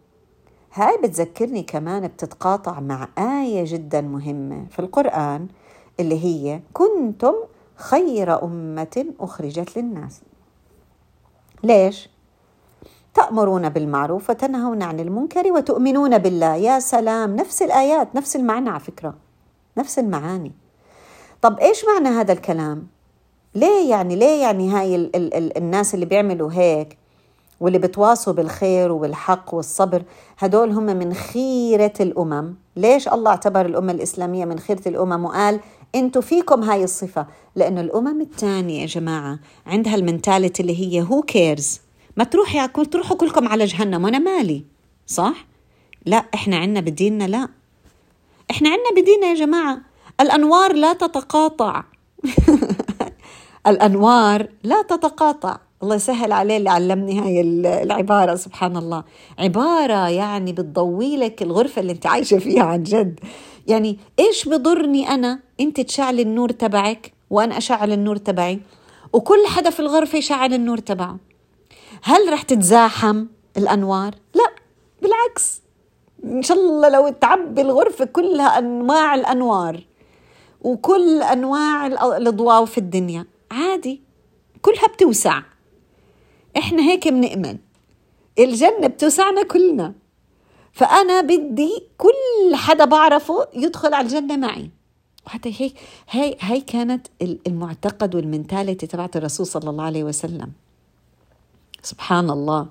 هاي 0.73 0.99
بتذكرني 1.03 1.63
كمان 1.63 2.09
بتتقاطع 2.09 2.81
مع 2.81 3.09
آية 3.19 3.65
جدا 3.67 4.01
مهمة 4.01 4.67
في 4.71 4.79
القرآن 4.79 5.49
اللي 6.01 6.25
هي 6.25 6.61
كنتم 6.73 7.35
خير 7.77 8.45
أمة 8.45 9.07
أخرجت 9.21 9.79
للناس. 9.79 10.21
ليش؟ 11.63 12.09
تأمرون 13.15 13.69
بالمعروف 13.69 14.31
وتنهون 14.31 14.83
عن 14.83 15.01
المنكر 15.01 15.53
وتؤمنون 15.53 16.19
بالله. 16.19 16.55
يا 16.55 16.79
سلام 16.79 17.37
نفس 17.37 17.63
الآيات 17.63 18.15
نفس 18.15 18.37
المعنى 18.37 18.71
على 18.71 18.81
فكرة 18.81 19.15
نفس 19.79 19.99
المعاني. 19.99 20.53
طب 21.43 21.59
إيش 21.59 21.85
معنى 21.85 22.09
هذا 22.09 22.33
الكلام؟ 22.33 22.87
ليه 23.55 23.91
يعني 23.91 24.17
ليه 24.17 24.43
يعني 24.43 24.71
هاي 24.71 24.97
ال 24.97 25.17
ال 25.17 25.35
ال 25.35 25.59
الناس 25.59 25.95
اللي 25.95 26.07
بيعملوا 26.07 26.53
هيك 26.53 26.99
واللي 27.61 27.79
بتواصوا 27.79 28.33
بالخير 28.33 28.93
والحق 28.93 29.55
والصبر؟ 29.55 30.03
هدول 30.39 30.71
هم 30.71 30.85
من 30.85 31.15
خيرة 31.15 31.93
الأمم. 32.01 32.55
ليش 32.77 33.09
الله 33.09 33.31
اعتبر 33.31 33.67
الأمة 33.67 33.93
الإسلامية 33.93 34.45
من 34.45 34.59
خيرة 34.59 34.83
الأمم؟ 34.87 35.25
وقال 35.25 35.61
إنتوا 35.95 36.23
فيكم 36.23 36.63
هاي 36.63 36.85
الصفة. 36.85 37.27
لأنه 37.57 37.81
الأمم 37.81 38.21
الثانية 38.21 38.81
يا 38.81 38.87
جماعة 38.87 39.39
عندها 39.67 39.95
ال 39.95 40.01
mentality 40.01 40.63
اللي 40.63 40.81
هي 40.81 41.03
who 41.03 41.23
cares 41.23 41.84
ما 42.17 42.25
تروح 42.25 42.55
يا 42.55 42.67
تروحوا 42.67 43.17
كلكم 43.17 43.49
على 43.49 43.65
جهنم 43.65 44.05
وأنا 44.05 44.19
مالي 44.19 44.65
صح؟ 45.07 45.47
لا 46.07 46.25
إحنا 46.35 46.57
عنا 46.57 46.81
بديننا 46.81 47.25
لا. 47.25 47.49
إحنا 48.51 48.69
عنا 48.69 49.03
بديننا 49.03 49.27
يا 49.27 49.35
جماعة. 49.35 49.81
الأنوار 50.21 50.73
لا 50.73 50.93
تتقاطع. 50.93 51.85
الأنوار 53.67 54.49
لا 54.65 54.83
تتقاطع. 54.83 55.59
الله 55.83 55.95
يسهل 55.95 56.33
عليه 56.33 56.57
اللي 56.57 56.71
علمني 56.71 57.21
هاي 57.21 57.41
العبارة 57.83 58.35
سبحان 58.35 58.77
الله 58.77 59.05
عبارة 59.39 60.09
يعني 60.09 60.53
بتضوي 60.53 61.17
لك 61.17 61.43
الغرفة 61.43 61.81
اللي 61.81 61.93
أنت 61.93 62.07
عايشة 62.07 62.39
فيها 62.39 62.63
عن 62.63 62.83
جد. 62.83 63.21
يعني 63.67 63.99
إيش 64.19 64.49
بضرني 64.49 65.09
أنا؟ 65.09 65.41
أنت 65.61 65.81
تشعل 65.81 66.21
النور 66.21 66.51
تبعك 66.51 67.13
وأنا 67.31 67.59
أشعل 67.59 67.93
النور 67.93 68.17
تبعي. 68.17 68.61
وكل 69.13 69.47
حدا 69.47 69.71
في 69.71 69.81
الغرفة 69.81 70.19
يشعل 70.19 70.55
النور 70.55 70.79
تبعه. 70.79 71.17
هل 72.07 72.33
رح 72.33 72.43
تتزاحم 72.43 73.27
الأنوار؟ 73.57 74.15
لا 74.35 74.51
بالعكس. 75.03 75.63
إن 76.25 76.43
شاء 76.43 76.59
الله 76.59 76.89
لو 76.89 77.09
تعبي 77.09 77.61
الغرفة 77.61 78.05
كلها 78.05 78.59
أنواع 78.59 79.15
الأنوار 79.15 79.85
وكل 80.61 81.23
أنواع 81.23 81.87
الأضواء 81.87 82.65
في 82.65 82.79
الدنيا 82.79 83.27
عادي 83.51 84.03
كلها 84.63 84.87
بتوسع. 84.87 85.43
إحنا 86.57 86.83
هيك 86.83 87.09
بنأمن. 87.09 87.59
الجنة 88.39 88.87
بتوسعنا 88.87 89.43
كلنا. 89.43 89.95
فأنا 90.73 91.21
بدي 91.21 91.83
كل 91.99 92.55
حدا 92.55 92.85
بعرفه 92.85 93.47
يدخل 93.55 93.95
على 93.95 94.07
الجنة 94.07 94.37
معي. 94.37 94.71
وحتى 95.27 95.55
هيك 95.61 95.75
هي 96.11 96.37
هي 96.41 96.61
كانت 96.61 97.07
المعتقد 97.23 98.15
والمنتاليتي 98.15 98.87
تبعت 98.87 99.17
الرسول 99.17 99.47
صلى 99.47 99.71
الله 99.71 99.85
عليه 99.85 100.05
وسلم. 100.05 100.53
سبحان 101.85 102.31
الله. 102.31 102.67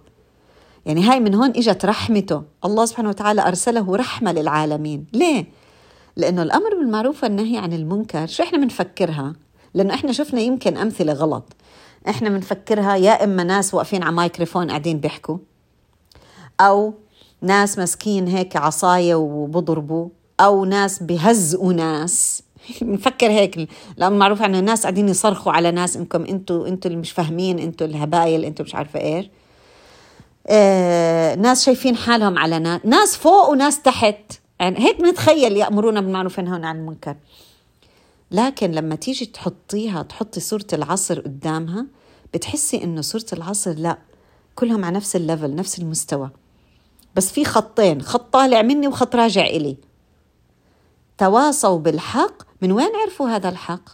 يعني 0.86 1.04
هاي 1.04 1.20
من 1.20 1.36
هون 1.36 1.50
إجت 1.50 1.86
رحمته. 1.86 2.44
الله 2.66 2.86
سبحانه 2.86 3.10
وتعالى 3.10 3.48
أرسله 3.48 3.96
رحمة 3.96 4.32
للعالمين. 4.32 5.06
ليه؟ 5.14 5.46
لأنه 6.16 6.44
الأمر 6.44 6.70
بالمعروف 6.70 7.24
والنهي 7.24 7.58
عن 7.58 7.74
المنكر 7.74 8.28
شو 8.28 8.44
إحنا 8.44 8.58
بنفكرها 8.58 9.34
لأنه 9.74 9.94
إحنا 9.94 10.12
شفنا 10.12 10.42
يمكن 10.42 10.78
أمثلة 10.78 11.14
غلط. 11.14 11.44
إحنا 12.10 12.30
بنفكرها 12.30 12.96
يا 12.96 13.24
إما 13.24 13.44
ناس 13.44 13.74
واقفين 13.74 14.04
على 14.04 14.16
مايكروفون 14.16 14.70
قاعدين 14.70 15.00
بيحكوا 15.00 15.38
أو 16.60 16.94
ناس 17.42 17.80
مسكين 17.80 18.28
هيك 18.28 18.56
عصاية 18.56 19.16
وبضربوا 19.16 20.10
أو 20.40 20.66
ناس 20.66 21.04
بهزقوا 21.04 21.74
ناس. 21.74 22.44
بنفكر 22.82 23.32
هيك. 23.32 23.70
لأنه 23.98 24.16
معروف 24.16 24.42
عن 24.42 24.56
الناس 24.56 24.82
قاعدين 24.82 25.10
يصرخوا 25.10 25.52
على 25.52 25.72
ناس 25.72 25.98
إنكم 25.98 26.26
أنتوا 26.26 26.68
أنتوا 26.68 26.92
اللي 26.92 27.02
مش 27.02 27.12
فاهمين 27.12 27.60
أنتوا 27.60 27.88
الهبايل 27.88 28.46
أنتوا 28.46 28.66
مش 28.66 28.76
عارفة 28.76 29.00
إيش. 29.00 29.26
آه، 30.48 31.36
ناس 31.36 31.66
شايفين 31.66 31.96
حالهم 31.96 32.38
على 32.38 32.60
ناس 32.60 32.82
ناس 32.86 33.18
فوق 33.18 33.50
وناس 33.50 33.82
تحت. 33.82 34.16
يعني 34.60 34.80
هيك 34.80 35.02
نتخيل 35.02 35.58
يأمرون 35.58 36.02
بالمعروف 36.02 36.40
وينهون 36.40 36.66
عن 36.66 36.78
المنكر. 36.78 37.16
لكن 38.32 38.72
لما 38.72 38.96
تيجي 38.96 39.26
تحطيها 39.26 40.04
تحطي 40.04 40.40
صورة 40.40 40.68
العصر 40.74 41.20
قدامها 41.20 41.86
بتحسي 42.34 42.84
إنه 42.84 43.02
صورة 43.02 43.26
العصر 43.34 43.74
لا 43.74 43.98
كلهم 44.56 44.86
على 44.86 44.96
نفس 44.96 45.16
الليفل 45.16 45.56
نفس 45.56 45.80
المستوى. 45.80 46.30
بس 47.16 47.32
في 47.32 47.46
خطين 47.46 48.02
خط 48.02 48.34
طالع 48.34 48.62
مني 48.62 48.88
وخط 48.88 49.16
راجع 49.16 49.46
إلي. 49.46 49.78
تواصوا 51.18 51.80
بالحق 51.80 52.44
من 52.64 52.72
وين 52.72 52.96
عرفوا 52.96 53.30
هذا 53.30 53.50
الحق؟ 53.50 53.90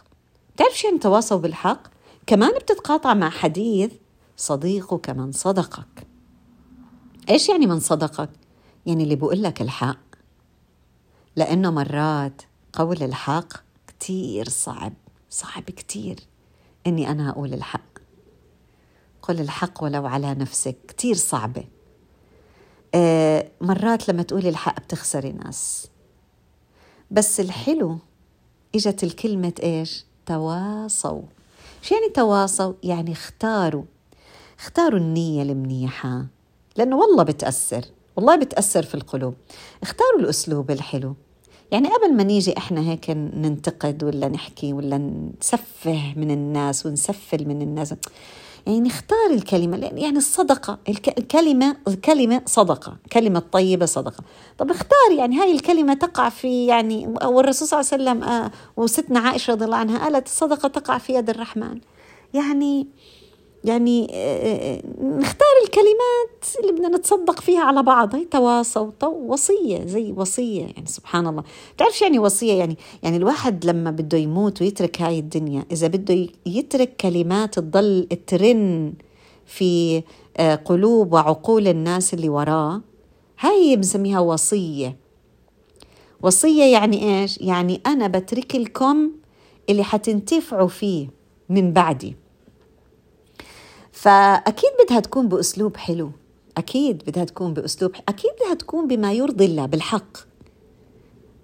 بتعرف 0.54 0.78
شو 0.78 0.88
يعني 0.88 0.98
تواصوا 0.98 1.38
بالحق؟ 1.38 1.82
كمان 2.26 2.50
بتتقاطع 2.54 3.14
مع 3.14 3.30
حديث 3.30 3.92
صديقك 4.36 5.10
من 5.10 5.32
صدقك. 5.32 6.06
إيش 7.30 7.48
يعني 7.48 7.66
من 7.66 7.80
صدقك؟ 7.80 8.30
يعني 8.86 9.04
اللي 9.04 9.16
بقول 9.16 9.42
لك 9.42 9.62
الحق. 9.62 9.98
لأنه 11.36 11.70
مرات 11.70 12.42
قول 12.72 13.02
الحق 13.02 13.52
كتير 13.86 14.48
صعب 14.48 14.92
صعب 15.30 15.62
كتير 15.62 16.20
إني 16.86 17.10
أنا 17.10 17.30
أقول 17.30 17.54
الحق. 17.54 17.98
قل 19.22 19.40
الحق 19.40 19.84
ولو 19.84 20.06
على 20.06 20.34
نفسك 20.34 20.76
كتير 20.88 21.14
صعبة. 21.14 21.64
آه 22.94 23.50
مرات 23.60 24.08
لما 24.08 24.22
تقولي 24.22 24.48
الحق 24.48 24.80
بتخسري 24.80 25.32
ناس 25.32 25.88
بس 27.10 27.40
الحلو 27.40 27.98
إجت 28.74 29.04
الكلمة 29.04 29.52
إيش؟ 29.62 30.04
تواصوا. 30.26 31.22
شو 31.82 31.94
يعني 31.94 32.08
تواصوا؟ 32.14 32.72
يعني 32.82 33.12
اختاروا. 33.12 33.84
اختاروا 34.58 34.98
النية 34.98 35.42
المنيحة. 35.42 36.26
لأنه 36.76 36.96
والله 36.96 37.22
بتأثر. 37.22 37.84
والله 38.16 38.36
بتأثر 38.36 38.82
في 38.82 38.94
القلوب. 38.94 39.34
اختاروا 39.82 40.20
الأسلوب 40.20 40.70
الحلو. 40.70 41.14
يعني 41.72 41.88
قبل 41.88 42.14
ما 42.16 42.22
نيجي 42.22 42.58
إحنا 42.58 42.80
هيك 42.80 43.10
ننتقد 43.10 44.04
ولا 44.04 44.28
نحكي 44.28 44.72
ولا 44.72 44.98
نسفه 45.40 46.14
من 46.16 46.30
الناس 46.30 46.86
ونسفل 46.86 47.48
من 47.48 47.62
الناس 47.62 47.94
يعني 48.66 48.80
نختار 48.80 49.30
الكلمة 49.30 49.76
يعني 49.76 50.18
الصدقة 50.18 50.78
الكلمة 51.18 51.76
الكلمة 51.88 52.42
صدقة 52.46 52.96
كلمة 53.12 53.42
طيبة 53.52 53.86
صدقة. 53.86 54.24
طب 54.58 54.70
اختار 54.70 55.12
يعني 55.18 55.40
هاي 55.40 55.52
الكلمة 55.52 55.94
تقع 55.94 56.28
في 56.28 56.66
يعني 56.66 57.14
والرسول 57.24 57.68
صلى 57.68 57.80
الله 57.80 57.90
عليه 57.92 58.02
وسلم 58.02 58.22
آه 58.28 58.50
وستنا 58.76 59.20
عائشة 59.20 59.50
رضي 59.50 59.64
الله 59.64 59.76
عنها 59.76 59.98
قالت 59.98 60.26
الصدقة 60.26 60.68
تقع 60.68 60.98
في 60.98 61.14
يد 61.14 61.30
الرحمن. 61.30 61.80
يعني 62.34 62.86
يعني 63.64 64.08
آه، 64.12 64.82
نختار 65.02 65.48
الكلمات 65.64 66.44
اللي 66.60 66.72
بدنا 66.72 66.98
نتصدق 66.98 67.40
فيها 67.40 67.60
على 67.60 67.82
بعض. 67.82 68.14
هي 68.14 68.24
تواصوا 68.24 68.90
وصية 69.04 69.86
زي 69.86 70.12
وصية 70.12 70.60
يعني 70.60 70.86
سبحان 70.86 71.26
الله 71.26 71.42
بتعرف 71.76 72.02
يعني 72.02 72.18
وصية؟ 72.18 72.52
يعني 72.52 72.76
يعني 73.02 73.16
الواحد 73.16 73.64
لما 73.66 73.90
بده 73.90 74.18
يموت 74.18 74.62
ويترك 74.62 75.02
هاي 75.02 75.18
الدنيا 75.18 75.64
إذا 75.72 75.86
بده 75.86 76.26
يترك 76.46 76.96
كلمات 76.96 77.54
تضل 77.54 78.06
ترن 78.26 78.92
في 79.46 80.02
آه، 80.36 80.54
قلوب 80.54 81.12
وعقول 81.12 81.68
الناس 81.68 82.14
اللي 82.14 82.28
وراه 82.28 82.80
هاي 83.40 83.76
بنسميها 83.76 84.20
وصية. 84.20 84.96
وصية 86.22 86.64
يعني 86.64 87.20
إيش؟ 87.22 87.38
يعني 87.40 87.80
أنا 87.86 88.06
بترك 88.08 88.56
لكم 88.56 89.10
اللي 89.70 89.84
حتنتفعوا 89.84 90.68
فيه 90.68 91.08
من 91.48 91.72
بعدي. 91.72 92.16
فأكيد 94.00 94.70
بدها 94.84 95.00
تكون 95.00 95.28
بأسلوب 95.28 95.76
حلو. 95.76 96.10
أكيد 96.56 97.02
بدها 97.06 97.24
تكون 97.24 97.54
بأسلوب 97.54 97.92
أكيد 98.08 98.30
بدها 98.40 98.54
تكون 98.54 98.88
بما 98.88 99.12
يرضي 99.12 99.44
الله 99.44 99.66
بالحق. 99.66 100.16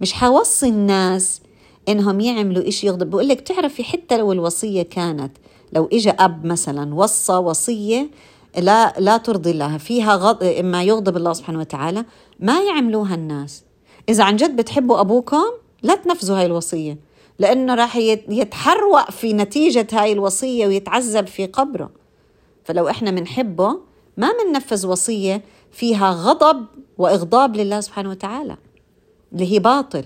مش 0.00 0.12
حوصي 0.12 0.68
الناس 0.68 1.40
إنهم 1.88 2.20
يعملوا 2.20 2.68
إشي 2.68 2.86
يغضب. 2.86 3.10
بقول 3.10 3.28
لك 3.28 3.40
تعرفي 3.40 3.84
حتى 3.84 4.18
لو 4.18 4.32
الوصية 4.32 4.82
كانت 4.82 5.32
لو 5.72 5.88
إجا 5.92 6.10
أب 6.10 6.46
مثلا 6.46 6.94
وصى 6.94 7.32
وصية 7.32 8.10
لا 8.58 8.94
لا 8.98 9.16
ترضي 9.16 9.50
الله 9.50 9.78
فيها 9.78 10.16
غض 10.16 10.44
ما 10.44 10.82
يغضب 10.82 11.16
الله 11.16 11.32
سبحانه 11.32 11.58
وتعالى 11.58 12.04
ما 12.40 12.60
يعملوها 12.60 13.14
الناس. 13.14 13.62
إذا 14.08 14.24
عن 14.24 14.36
جد 14.36 14.56
بتحبوا 14.56 15.00
أبوكم 15.00 15.44
لا 15.82 15.94
تنفذوا 15.94 16.38
هاي 16.38 16.46
الوصية 16.46 16.98
لأنه 17.38 17.74
راح 17.74 17.96
يتحروق 18.28 19.10
في 19.10 19.32
نتيجة 19.32 19.86
هاي 19.92 20.12
الوصية 20.12 20.66
ويتعذب 20.66 21.26
في 21.26 21.46
قبره. 21.46 22.05
فلو 22.66 22.88
إحنا 22.88 23.10
بنحبه 23.10 23.80
ما 24.16 24.32
بننفذ 24.32 24.86
وصية 24.86 25.42
فيها 25.72 26.10
غضب 26.10 26.66
وإغضاب 26.98 27.56
لله 27.56 27.80
سبحانه 27.80 28.10
وتعالى 28.10 28.56
اللي 29.32 29.52
هي 29.52 29.58
باطل. 29.58 30.04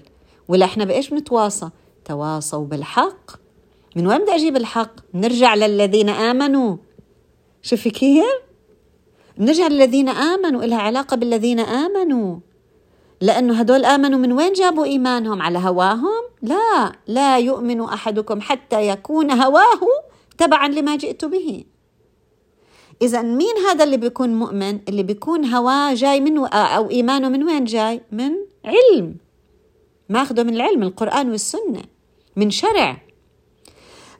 ولا 0.49 0.65
إحنا 0.65 0.85
بإيش 0.85 1.11
بنتواصى؟ 1.11 1.71
تواصوا 2.05 2.67
بالحق. 2.67 3.31
من 3.97 4.07
وين 4.07 4.19
بدي 4.19 4.35
أجيب 4.35 4.57
الحق؟ 4.57 4.93
نرجع 5.15 5.55
للذين 5.55 6.09
آمنوا. 6.09 6.77
شوفي 7.63 7.91
كيف 7.91 8.25
نرجع 9.39 9.67
للذين 9.67 10.09
آمنوا 10.09 10.65
إلها 10.65 10.79
علاقة 10.79 11.17
بالذين 11.17 11.61
آمنوا. 11.61 12.39
لأنه 13.21 13.55
هدول 13.55 13.85
آمنوا 13.85 14.19
من 14.19 14.33
وين 14.33 14.53
جابوا 14.53 14.85
إيمانهم؟ 14.85 15.43
على 15.43 15.59
هواهم؟ 15.59 16.23
لا 16.43 16.93
لا 17.07 17.39
يؤمن 17.39 17.81
أحدكم 17.81 18.41
حتى 18.41 18.89
يكون 18.89 19.31
هواه 19.31 19.81
تبعا 20.39 20.69
لما 20.69 20.97
جئت 20.97 21.25
به. 21.25 21.65
إذا 23.03 23.23
مين 23.23 23.57
هذا 23.69 23.85
اللي 23.85 23.97
بيكون 23.97 24.35
مؤمن؟ 24.35 24.81
اللي 24.89 25.03
بيكون 25.03 25.45
هواه 25.45 25.95
جاي 25.95 26.21
من 26.21 26.39
أو 26.39 26.91
إيمانه 26.91 27.29
من 27.29 27.45
وين 27.45 27.65
جاي؟ 27.65 28.01
من 28.13 28.33
علم. 28.65 29.17
ماخذه 30.09 30.43
من 30.43 30.55
العلم 30.55 30.83
القرآن 30.83 31.31
والسنة 31.31 31.83
من 32.37 32.51
شرع. 32.51 33.03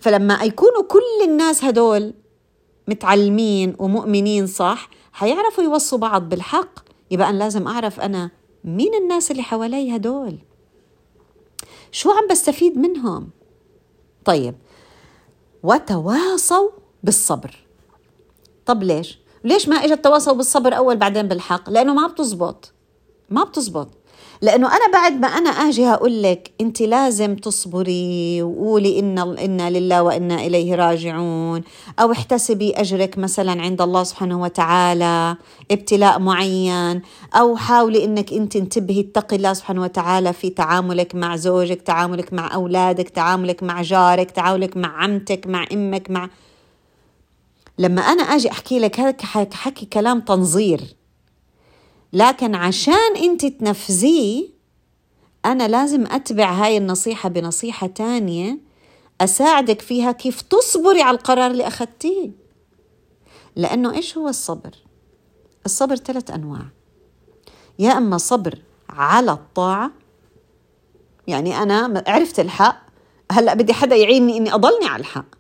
فلما 0.01 0.43
يكونوا 0.43 0.83
كل 0.83 1.25
الناس 1.25 1.65
هدول 1.65 2.15
متعلمين 2.89 3.77
ومؤمنين 3.79 4.47
صح 4.47 4.91
حيعرفوا 5.13 5.65
يوصوا 5.65 5.99
بعض 5.99 6.29
بالحق. 6.29 6.79
يبقى 7.11 7.31
أنا 7.31 7.39
لازم 7.39 7.67
أعرف 7.67 8.01
أنا 8.01 8.31
مين 8.65 8.95
الناس 8.95 9.31
اللي 9.31 9.43
حوالي 9.43 9.97
هدول 9.97 10.39
شو 11.93 12.11
عم 12.11 12.27
بستفيد 12.31 12.79
منهم؟ 12.79 13.31
طيب 14.25 14.55
وتواصوا 15.63 16.71
بالصبر. 17.03 17.70
طب 18.71 18.83
ليش؟ 18.83 19.19
ليش 19.45 19.69
ما 19.69 19.77
اجى 19.77 19.93
التواصل 19.93 20.37
بالصبر 20.37 20.77
أول 20.77 20.97
بعدين 20.97 21.29
بالحق؟ 21.29 21.71
لأنه 21.71 21.95
ما 21.95 22.07
بتزبط. 22.07 22.73
ما 23.31 23.45
بتزبط. 23.45 23.89
لأنه 24.43 24.67
أنا 24.69 24.93
بعد 24.93 25.13
ما 25.13 25.29
أنا 25.29 25.51
آجي 25.51 25.87
أقول 25.87 26.23
لك 26.23 26.51
أنت 26.61 26.83
لازم 26.83 27.37
تصبري 27.37 28.43
وقولي 28.43 28.99
إن 28.99 29.19
إنا 29.19 29.71
لله 29.71 30.03
وإنا 30.03 30.35
إليه 30.35 30.75
راجعون. 30.75 31.63
أو 31.99 32.13
احتسبي 32.13 32.73
أجرك 32.73 33.19
مثلا 33.19 33.63
عند 33.63 33.83
الله 33.83 34.03
سبحانه 34.03 34.43
وتعالى 34.43 35.37
ابتلاء 35.71 36.19
معين. 36.19 37.03
أو 37.35 37.57
حاولي 37.57 38.05
إنك 38.05 38.33
أنت 38.33 38.57
انتبهي 38.57 39.01
اتقي 39.01 39.37
الله 39.37 39.53
سبحانه 39.53 39.83
وتعالى 39.83 40.33
في 40.33 40.51
تعاملك 40.51 41.15
مع 41.15 41.37
زوجك 41.37 41.83
تعاملك 41.83 42.33
مع 42.33 42.55
أولادك 42.55 43.09
تعاملك 43.09 43.63
مع 43.63 43.83
جارك 43.83 44.31
تعاملك 44.31 44.77
مع 44.77 45.03
عمتك 45.03 45.47
مع 45.47 45.67
أمك 45.73 46.11
مع 46.11 46.29
لما 47.81 48.03
أنا 48.03 48.23
أجي 48.23 48.51
أحكي 48.51 48.79
لك 48.79 49.01
هيك 49.01 49.23
حكي 49.55 49.87
كلام 49.87 50.21
تنظير 50.21 50.97
لكن 52.13 52.55
عشان 52.55 53.17
أنت 53.17 53.47
تنفذيه 53.47 54.49
أنا 55.45 55.69
لازم 55.69 56.07
أتبع 56.07 56.53
هاي 56.53 56.77
النصيحة 56.77 57.29
بنصيحة 57.29 57.87
تانية 57.87 58.59
أساعدك 59.21 59.81
فيها 59.81 60.13
كيف 60.13 60.41
تصبري 60.41 61.03
على 61.03 61.17
القرار 61.17 61.51
اللي 61.51 61.67
أخذتيه. 61.67 62.31
لأنه 63.57 63.95
إيش 63.95 64.19
هو 64.19 64.29
الصبر؟ 64.29 64.71
الصبر 65.67 65.97
ثلاث 65.97 66.31
أنواع. 66.31 66.67
يا 67.79 67.93
أما 67.93 68.19
صبر 68.19 68.59
على 68.89 69.33
الطاعة 69.33 69.91
يعني 71.27 71.63
أنا 71.63 72.05
عرفت 72.07 72.41
الحق 72.41 72.87
هلأ 73.33 73.55
بدي 73.55 73.73
حدا 73.73 73.97
يعيني 73.97 74.37
إني 74.37 74.55
أضلني 74.55 74.87
على 74.87 75.01
الحق. 75.01 75.40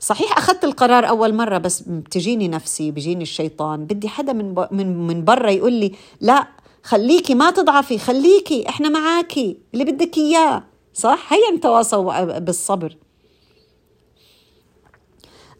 صحيح 0.00 0.38
أخذت 0.38 0.64
القرار 0.64 1.08
أول 1.08 1.34
مرة 1.34 1.58
بس 1.58 1.80
بتجيني 1.80 2.48
نفسي 2.48 2.90
بيجيني 2.90 3.22
الشيطان. 3.22 3.84
بدي 3.84 4.08
حدا 4.08 4.32
من 4.32 4.54
من 4.70 5.06
من 5.06 5.24
برا 5.24 5.50
يقول 5.50 5.72
لي 5.72 5.92
لا 6.20 6.46
خليكي 6.82 7.34
ما 7.34 7.50
تضعفي 7.50 7.98
خليكي 7.98 8.68
إحنا 8.68 8.88
معاكي 8.88 9.58
اللي 9.74 9.84
بدك 9.84 10.18
إياه. 10.18 10.64
صح؟ 10.94 11.32
هيا 11.32 11.56
نتواصوا 11.56 12.38
بالصبر. 12.38 12.96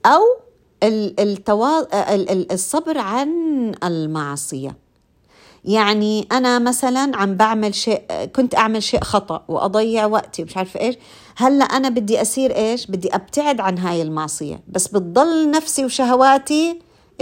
أو 0.06 0.22
التوا... 0.82 1.80
الصبر 2.54 2.98
عن 2.98 3.72
المعصية. 3.84 4.76
يعني 5.64 6.28
أنا 6.32 6.58
مثلا 6.58 7.16
عم 7.16 7.34
بعمل 7.34 7.74
شيء 7.74 8.02
كنت 8.36 8.54
أعمل 8.54 8.82
شيء 8.82 9.00
خطأ 9.00 9.44
وأضيع 9.48 10.06
وقتي 10.06 10.44
مش 10.44 10.56
عارفة 10.56 10.80
إيش. 10.80 10.94
هلا 11.40 11.64
أنا 11.64 11.88
بدي 11.88 12.22
اصير 12.22 12.56
إيش؟ 12.56 12.86
بدي 12.86 13.14
أبتعد 13.14 13.60
عن 13.60 13.78
هاي 13.78 14.02
المعصية. 14.02 14.60
بس 14.68 14.88
بتضل 14.88 15.50
نفسي 15.50 15.84
وشهواتي 15.84 16.78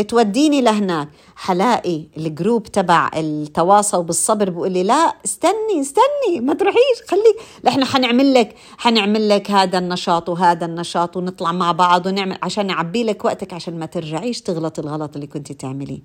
توديني 0.08 0.60
لهناك. 0.60 1.08
حلاقي 1.36 2.02
الجروب 2.16 2.62
تبع 2.62 3.10
التواصل 3.16 4.04
بالصبر 4.04 4.50
بقول 4.50 4.72
لي 4.72 4.82
لا 4.82 5.14
استني 5.24 5.80
استني 5.80 6.40
ما 6.40 6.54
تروحيش 6.54 7.02
خليك 7.08 7.36
إحنا 7.68 7.84
حنعمل 7.84 8.34
لك 8.34 8.54
حنعمل 8.78 9.28
لك 9.28 9.50
هذا 9.50 9.78
النشاط 9.78 10.28
وهذا 10.28 10.66
النشاط 10.66 11.16
ونطلع 11.16 11.52
مع 11.52 11.72
بعض 11.72 12.06
ونعمل 12.06 12.38
عشان 12.42 12.66
نعبي 12.66 13.04
لك 13.04 13.24
وقتك 13.24 13.52
عشان 13.52 13.78
ما 13.78 13.86
ترجعيش 13.86 14.40
تغلط 14.40 14.78
الغلط 14.78 15.14
اللي 15.14 15.26
كنت 15.26 15.52
تعمليه. 15.52 16.00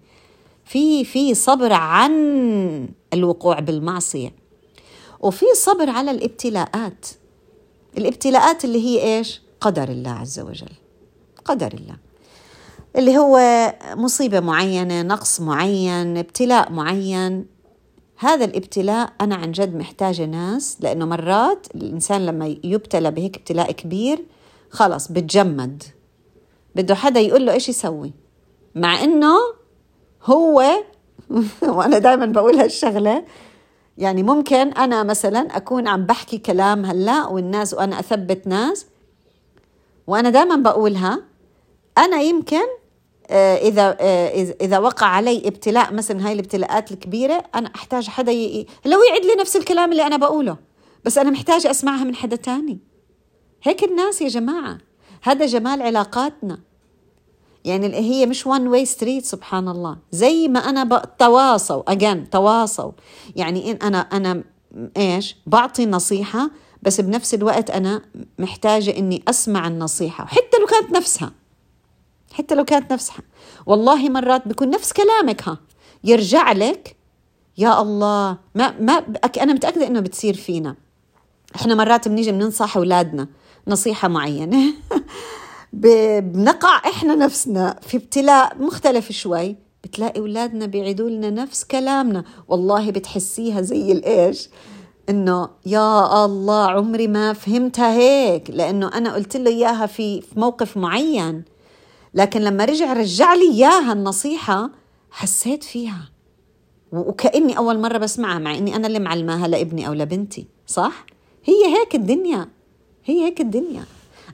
في 0.65 1.03
في 1.03 1.33
صبر 1.33 1.73
عن 1.73 2.13
الوقوع 3.13 3.59
بالمعصية. 3.59 4.33
وفي 5.19 5.45
صبر 5.55 5.89
على 5.89 6.11
الابتلاءات. 6.11 7.05
الابتلاءات 7.97 8.65
اللي 8.65 8.85
هي 8.85 9.17
إيش؟ 9.17 9.41
قدر 9.61 9.89
الله 9.89 10.11
عز 10.11 10.39
وجل. 10.39 10.71
قدر 11.45 11.73
الله. 11.73 11.95
اللي 12.95 13.17
هو 13.17 13.39
مصيبة 13.95 14.39
معينة 14.39 15.01
نقص 15.01 15.41
معين 15.41 16.17
ابتلاء 16.17 16.71
معين. 16.71 17.45
هذا 18.17 18.45
الابتلاء 18.45 19.13
أنا 19.21 19.35
عن 19.35 19.51
جد 19.51 19.75
محتاجة 19.75 20.25
ناس 20.25 20.77
لأنه 20.79 21.05
مرات 21.05 21.67
الإنسان 21.75 22.25
لما 22.25 22.55
يبتلى 22.63 23.11
بهيك 23.11 23.37
ابتلاء 23.37 23.71
كبير 23.71 24.25
خلص 24.69 25.11
بتجمد. 25.11 25.83
بده 26.75 26.95
حدا 26.95 27.19
يقول 27.19 27.45
له 27.45 27.53
إيش 27.53 27.69
يسوي؟ 27.69 28.13
مع 28.75 29.03
إنه 29.03 29.35
هو 30.23 30.63
وأنا 31.77 31.97
دائما 31.97 32.25
بقول 32.25 32.55
هالشغلة 32.55 33.23
يعني 34.01 34.23
ممكن 34.23 34.55
أنا 34.55 35.03
مثلا 35.03 35.39
أكون 35.39 35.87
عم 35.87 36.05
بحكي 36.05 36.37
كلام 36.37 36.85
هلأ 36.85 37.27
والناس 37.27 37.73
وأنا 37.73 37.99
أثبت 37.99 38.47
ناس 38.47 38.85
وأنا 40.07 40.29
دائما 40.29 40.55
بقولها 40.55 41.23
أنا 41.97 42.21
يمكن 42.21 42.65
آه، 43.29 43.71
آه، 43.79 44.53
إذا 44.61 44.79
وقع 44.79 45.07
علي 45.07 45.47
ابتلاء 45.47 45.93
مثلا 45.93 46.27
هاي 46.27 46.33
الابتلاءات 46.33 46.91
الكبيرة 46.91 47.43
أنا 47.55 47.71
أحتاج 47.75 48.07
حدا 48.07 48.31
ي... 48.31 48.65
لو 48.85 48.99
يعيد 49.03 49.25
لي 49.25 49.35
نفس 49.35 49.55
الكلام 49.55 49.91
اللي 49.91 50.07
أنا 50.07 50.17
بقوله 50.17 50.57
بس 51.05 51.17
أنا 51.17 51.29
محتاجه 51.29 51.71
أسمعها 51.71 52.03
من 52.03 52.15
حدا 52.15 52.35
تاني. 52.35 52.79
هيك 53.63 53.83
الناس 53.83 54.21
يا 54.21 54.27
جماعة 54.27 54.77
هذا 55.23 55.45
جمال 55.45 55.81
علاقاتنا. 55.81 56.59
يعني 57.65 57.95
هي 57.95 58.25
مش 58.25 58.47
one 58.47 58.67
way 58.67 58.85
street 58.85 59.25
سبحان 59.25 59.67
الله. 59.67 59.97
زي 60.11 60.47
ما 60.47 60.59
أنا 60.59 61.01
تواصوا 61.19 61.91
again 61.91 62.29
تواصوا 62.29 62.91
يعني 63.35 63.71
إن 63.71 63.75
أنا 63.75 63.97
أنا 63.99 64.43
إيش؟ 64.97 65.35
بعطي 65.47 65.85
نصيحة 65.85 66.51
بس 66.81 67.01
بنفس 67.01 67.33
الوقت 67.33 67.69
أنا 67.69 68.01
محتاجة 68.39 68.97
إني 68.97 69.23
أسمع 69.27 69.67
النصيحة 69.67 70.25
حتى 70.25 70.57
لو 70.59 70.65
كانت 70.65 70.91
نفسها. 70.91 71.31
حتى 72.33 72.55
لو 72.55 72.65
كانت 72.65 72.93
نفس 72.93 73.11
والله 73.65 74.09
مرات 74.09 74.47
بيكون 74.47 74.69
نفس 74.69 74.93
كلامك 74.93 75.47
ها. 75.47 75.57
يرجع 76.03 76.51
لك 76.51 76.95
يا 77.57 77.81
الله 77.81 78.37
ما 78.55 78.79
ما 78.79 79.03
أنا 79.37 79.53
متأكدة 79.53 79.87
إنه 79.87 79.99
بتصير 79.99 80.33
فينا. 80.33 80.75
إحنا 81.55 81.75
مرات 81.75 82.07
بنيجي 82.07 82.31
بننصح 82.31 82.77
أولادنا 82.77 83.27
نصيحة 83.67 84.07
معينة. 84.07 84.73
بنقع 85.73 86.77
إحنا 86.77 87.15
نفسنا 87.15 87.79
في 87.81 87.97
ابتلاء 87.97 88.57
مختلف 88.57 89.11
شوي 89.11 89.55
بتلاقي 89.83 90.19
أولادنا 90.19 90.65
بيعيدوا 90.65 91.09
لنا 91.09 91.29
نفس 91.29 91.63
كلامنا. 91.63 92.23
والله 92.47 92.91
بتحسيها 92.91 93.61
زي 93.61 93.91
الإيش؟ 93.91 94.49
إنه 95.09 95.49
يا 95.65 96.25
الله 96.25 96.67
عمري 96.67 97.07
ما 97.07 97.33
فهمتها 97.33 97.93
هيك 97.93 98.49
لأنه 98.49 98.87
أنا 98.87 99.13
قلت 99.13 99.37
له 99.37 99.51
إياها 99.51 99.85
في 99.85 100.23
موقف 100.35 100.77
معين. 100.77 101.43
لكن 102.13 102.41
لما 102.41 102.65
رجع 102.65 102.93
رجع 102.93 103.33
لي 103.33 103.51
إياها 103.51 103.93
النصيحة 103.93 104.69
حسيت 105.11 105.63
فيها. 105.63 106.09
وكأني 106.91 107.57
أول 107.57 107.79
مرة 107.79 107.97
بسمعها 107.97 108.39
مع 108.39 108.57
إني 108.57 108.75
أنا 108.75 108.87
اللي 108.87 108.99
معلماها 108.99 109.47
لابني 109.47 109.87
أو 109.87 109.93
لبنتي 109.93 110.47
صح؟ 110.67 111.05
هي 111.45 111.65
هيك 111.79 111.95
الدنيا 111.95 112.47
هي 113.05 113.25
هيك 113.25 113.41
الدنيا. 113.41 113.83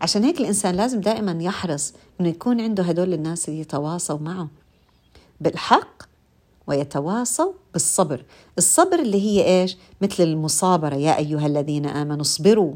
عشان 0.01 0.23
هيك 0.23 0.39
الإنسان 0.39 0.75
لازم 0.75 1.01
دائما 1.01 1.37
يحرص 1.43 1.93
إنه 2.21 2.29
يكون 2.29 2.61
عنده 2.61 2.83
هدول 2.83 3.13
الناس 3.13 3.49
اللي 3.49 3.59
يتواصوا 3.59 4.19
معه 4.19 4.47
بالحق 5.41 6.03
ويتواصوا 6.67 7.51
بالصبر. 7.73 8.25
الصبر 8.57 8.99
اللي 8.99 9.21
هي 9.21 9.61
إيش؟ 9.61 9.77
مثل 10.01 10.23
المصابرة. 10.23 10.95
يا 10.95 11.17
أيها 11.17 11.47
الذين 11.47 11.85
آمنوا 11.85 12.21
اصبروا. 12.21 12.73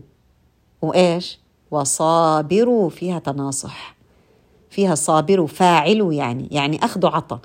وإيش؟ 0.81 1.39
وصابروا. 1.71 2.89
فيها 2.89 3.19
تناصح. 3.19 3.95
فيها 4.69 4.95
صابروا 4.95 5.47
فاعلوا 5.47 6.13
يعني. 6.13 6.47
يعني 6.51 6.85
أخذوا 6.85 7.09
عطا 7.09 7.39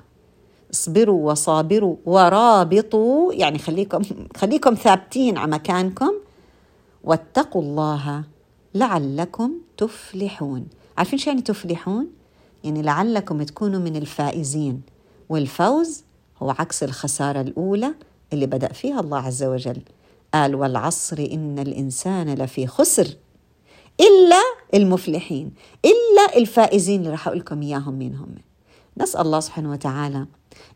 اصبروا 0.73 1.31
وصابروا 1.31 1.95
ورابطوا. 2.05 3.33
يعني 3.33 3.59
خليكم 3.59 4.01
خليكم 4.37 4.73
ثابتين 4.73 5.37
على 5.37 5.51
مكانكم. 5.51 6.13
واتقوا 7.03 7.61
الله 7.61 8.23
لعلكم 8.75 9.51
تفلحون 9.77 10.67
عارفين 10.97 11.19
شو 11.19 11.29
يعني 11.29 11.41
تفلحون 11.41 12.07
يعني 12.63 12.81
لعلكم 12.81 13.43
تكونوا 13.43 13.79
من 13.79 13.95
الفائزين. 13.95 14.81
والفوز 15.29 16.03
هو 16.41 16.49
عكس 16.49 16.83
الخسارة 16.83 17.41
الأولى 17.41 17.93
اللي 18.33 18.45
بدأ 18.45 18.73
فيها 18.73 18.99
الله 18.99 19.17
عز 19.19 19.43
وجل. 19.43 19.81
قال 20.33 20.55
والعصر 20.55 21.27
إن 21.31 21.59
الإنسان 21.59 22.33
لفي 22.33 22.67
خسر 22.67 23.07
إلا 23.99 24.41
المفلحين 24.73 25.51
إلا 25.85 26.37
الفائزين 26.37 26.99
اللي 26.99 27.11
راح 27.11 27.27
أقول 27.27 27.39
لكم 27.39 27.61
إياهم 27.61 27.93
مين 27.93 28.15
هم. 28.15 28.35
نسأل 28.97 29.21
الله 29.21 29.39
سبحانه 29.39 29.71
وتعالى 29.71 30.25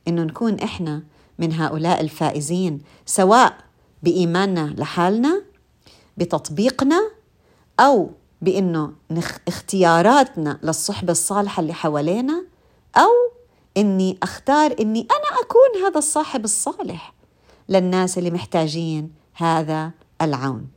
إنه 0.07 0.23
نكون 0.23 0.59
إحنا 0.59 1.03
من 1.39 1.53
هؤلاء 1.53 2.01
الفائزين 2.01 2.81
سواء 3.05 3.57
بإيماننا 4.03 4.75
لحالنا 4.77 5.41
بتطبيقنا 6.17 7.11
أو 7.79 8.09
بإنه 8.41 8.93
اختياراتنا 9.47 10.59
للصحبة 10.63 11.11
الصالحة 11.11 11.61
اللي 11.61 11.73
حوالينا 11.73 12.45
أو 12.95 13.11
إني 13.77 14.17
أختار 14.23 14.75
إني 14.79 15.01
أنا 15.01 15.41
أكون 15.41 15.85
هذا 15.85 15.97
الصاحب 15.97 16.43
الصالح 16.43 17.13
للناس 17.69 18.17
اللي 18.17 18.31
محتاجين 18.31 19.11
هذا 19.33 19.91
العون. 20.21 20.67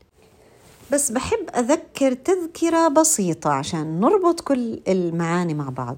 بس 0.92 1.12
بحب 1.12 1.50
أذكر 1.56 2.12
تذكرة 2.12 2.88
بسيطة 2.88 3.50
عشان 3.50 4.00
نربط 4.00 4.40
كل 4.40 4.80
المعاني 4.88 5.54
مع 5.54 5.68
بعض. 5.68 5.96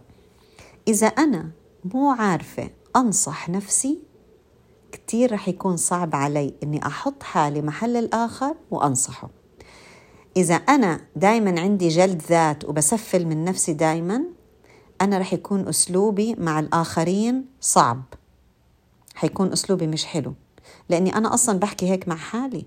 إذا 0.89 1.07
أنا 1.07 1.51
مو 1.85 2.11
عارفة 2.11 2.71
أنصح 2.97 3.49
نفسي 3.49 3.99
كتير 4.93 5.33
رح 5.33 5.49
يكون 5.49 5.77
صعب 5.77 6.15
علي 6.15 6.55
إني 6.63 6.87
أحط 6.87 7.23
حالي 7.23 7.63
محل 7.63 7.97
الآخر 7.97 8.55
وأنصحه. 8.71 9.36
إذا 10.37 10.55
أنا 10.55 11.01
دائما 11.17 11.61
عندي 11.61 11.89
جلد 11.89 12.23
ذات 12.29 12.65
وبسفل 12.65 13.27
من 13.27 13.45
نفسي 13.45 13.73
دائما 13.73 14.23
أنا 15.01 15.19
رح 15.19 15.33
يكون 15.33 15.69
أسلوبي 15.69 16.35
مع 16.35 16.61
الآخرين 16.61 17.45
صعب. 17.61 18.03
حيكون 19.15 19.53
أسلوبي 19.53 19.87
مش 19.87 20.05
حلو. 20.05 20.35
لأني 20.89 21.17
أنا 21.17 21.35
أصلا 21.35 21.59
بحكي 21.59 21.91
هيك 21.91 22.09
مع 22.09 22.17
حالي. 22.17 22.67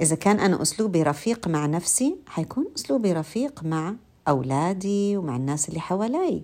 إذا 0.00 0.16
كان 0.16 0.40
أنا 0.40 0.62
أسلوبي 0.62 1.02
رفيق 1.02 1.48
مع 1.48 1.66
نفسي 1.66 2.16
حيكون 2.26 2.66
أسلوبي 2.76 3.12
رفيق 3.12 3.64
مع 3.64 3.94
أولادي 4.28 5.16
ومع 5.16 5.36
الناس 5.36 5.68
اللي 5.68 5.80
حوالي. 5.80 6.42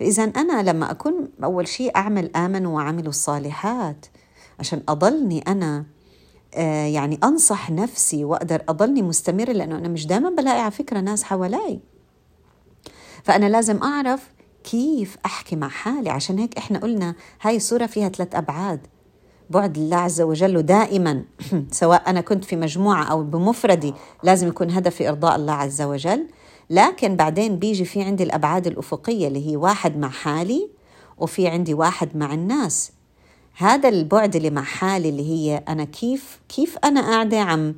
إذا 0.00 0.22
أنا 0.24 0.62
لما 0.62 0.90
أكون 0.90 1.28
أول 1.44 1.68
شيء 1.68 1.96
أعمل 1.96 2.36
آمنوا 2.36 2.76
وعملوا 2.76 3.08
الصالحات 3.08 4.06
عشان 4.58 4.82
أضلني 4.88 5.38
أنا 5.40 5.84
يعني 6.92 7.18
أنصح 7.24 7.70
نفسي 7.70 8.24
وأقدر 8.24 8.62
أضلني 8.68 9.02
مستمرة 9.02 9.52
لأنه 9.52 9.78
أنا 9.78 9.88
مش 9.88 10.06
دائما 10.06 10.30
بلاقي 10.30 10.60
على 10.60 10.70
فكرة 10.70 11.00
ناس 11.00 11.22
حوالي. 11.22 11.80
فأنا 13.22 13.46
لازم 13.46 13.82
أعرف 13.82 14.30
كيف 14.64 15.16
أحكي 15.26 15.56
مع 15.56 15.68
حالي. 15.68 16.10
عشان 16.10 16.38
هيك 16.38 16.58
إحنا 16.58 16.78
قلنا 16.78 17.14
هاي 17.40 17.56
الصورة 17.56 17.86
فيها 17.86 18.08
ثلاث 18.08 18.34
أبعاد. 18.34 18.86
بعد 19.50 19.76
الله 19.76 19.96
عز 19.96 20.20
وجل 20.20 20.62
دائما 20.62 21.24
سواء 21.70 22.10
أنا 22.10 22.20
كنت 22.20 22.44
في 22.44 22.56
مجموعة 22.56 23.04
أو 23.04 23.22
بمفردي 23.22 23.94
لازم 24.22 24.48
يكون 24.48 24.70
هدفي 24.70 25.08
إرضاء 25.08 25.36
الله 25.36 25.52
عز 25.52 25.82
وجل. 25.82 26.26
لكن 26.70 27.16
بعدين 27.16 27.58
بيجي 27.58 27.84
في 27.84 28.02
عندي 28.02 28.22
الأبعاد 28.22 28.66
الأفقية 28.66 29.28
اللي 29.28 29.50
هي 29.50 29.56
واحد 29.56 29.96
مع 29.96 30.08
حالي 30.08 30.70
وفي 31.18 31.48
عندي 31.48 31.74
واحد 31.74 32.16
مع 32.16 32.34
الناس. 32.34 32.92
هذا 33.56 33.88
البعد 33.88 34.36
اللي 34.36 34.50
مع 34.50 34.62
حالي 34.62 35.08
اللي 35.08 35.22
هي 35.22 35.64
أنا 35.68 35.84
كيف 35.84 36.40
كيف 36.48 36.78
أنا 36.84 37.00
قاعدة 37.00 37.40
عم 37.40 37.74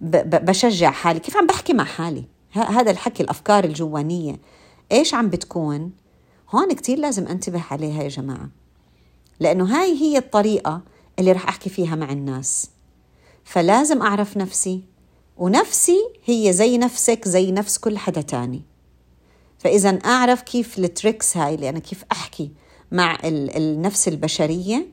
بشجع 0.00 0.90
حالي 0.90 1.20
كيف 1.20 1.36
عم 1.36 1.46
بحكي 1.46 1.72
مع 1.72 1.84
حالي؟ 1.84 2.24
هذا 2.52 2.90
الحكي 2.90 3.22
الأفكار 3.22 3.64
الجوانية 3.64 4.40
إيش 4.92 5.14
عم 5.14 5.30
بتكون؟ 5.30 5.92
هون 6.50 6.72
كتير 6.72 6.98
لازم 6.98 7.26
أنتبه 7.26 7.62
عليها 7.70 8.02
يا 8.02 8.08
جماعة 8.08 8.48
لأنه 9.40 9.64
هاي 9.64 9.92
هي 10.00 10.18
الطريقة 10.18 10.82
اللي 11.18 11.32
رح 11.32 11.48
أحكي 11.48 11.70
فيها 11.70 11.94
مع 11.94 12.12
الناس. 12.12 12.70
فلازم 13.44 14.02
أعرف 14.02 14.36
نفسي 14.36 14.84
ونفسي 15.36 15.98
هي 16.24 16.52
زي 16.52 16.78
نفسك 16.78 17.28
زي 17.28 17.52
نفس 17.52 17.78
كل 17.78 17.98
حدا 17.98 18.20
تاني. 18.20 18.62
فإذا 19.58 19.98
أعرف 20.04 20.42
كيف 20.42 20.78
التريكس 20.78 21.36
هاي 21.36 21.54
اللي 21.54 21.68
أنا 21.68 21.78
كيف 21.78 22.04
أحكي 22.12 22.50
مع 22.92 23.18
النفس 23.24 24.08
البشرية 24.08 24.86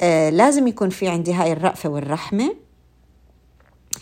آه 0.00 0.30
لازم 0.30 0.66
يكون 0.66 0.90
في 0.90 1.08
عندي 1.08 1.32
هاي 1.32 1.52
الرأفة 1.52 1.88
والرحمة. 1.88 2.56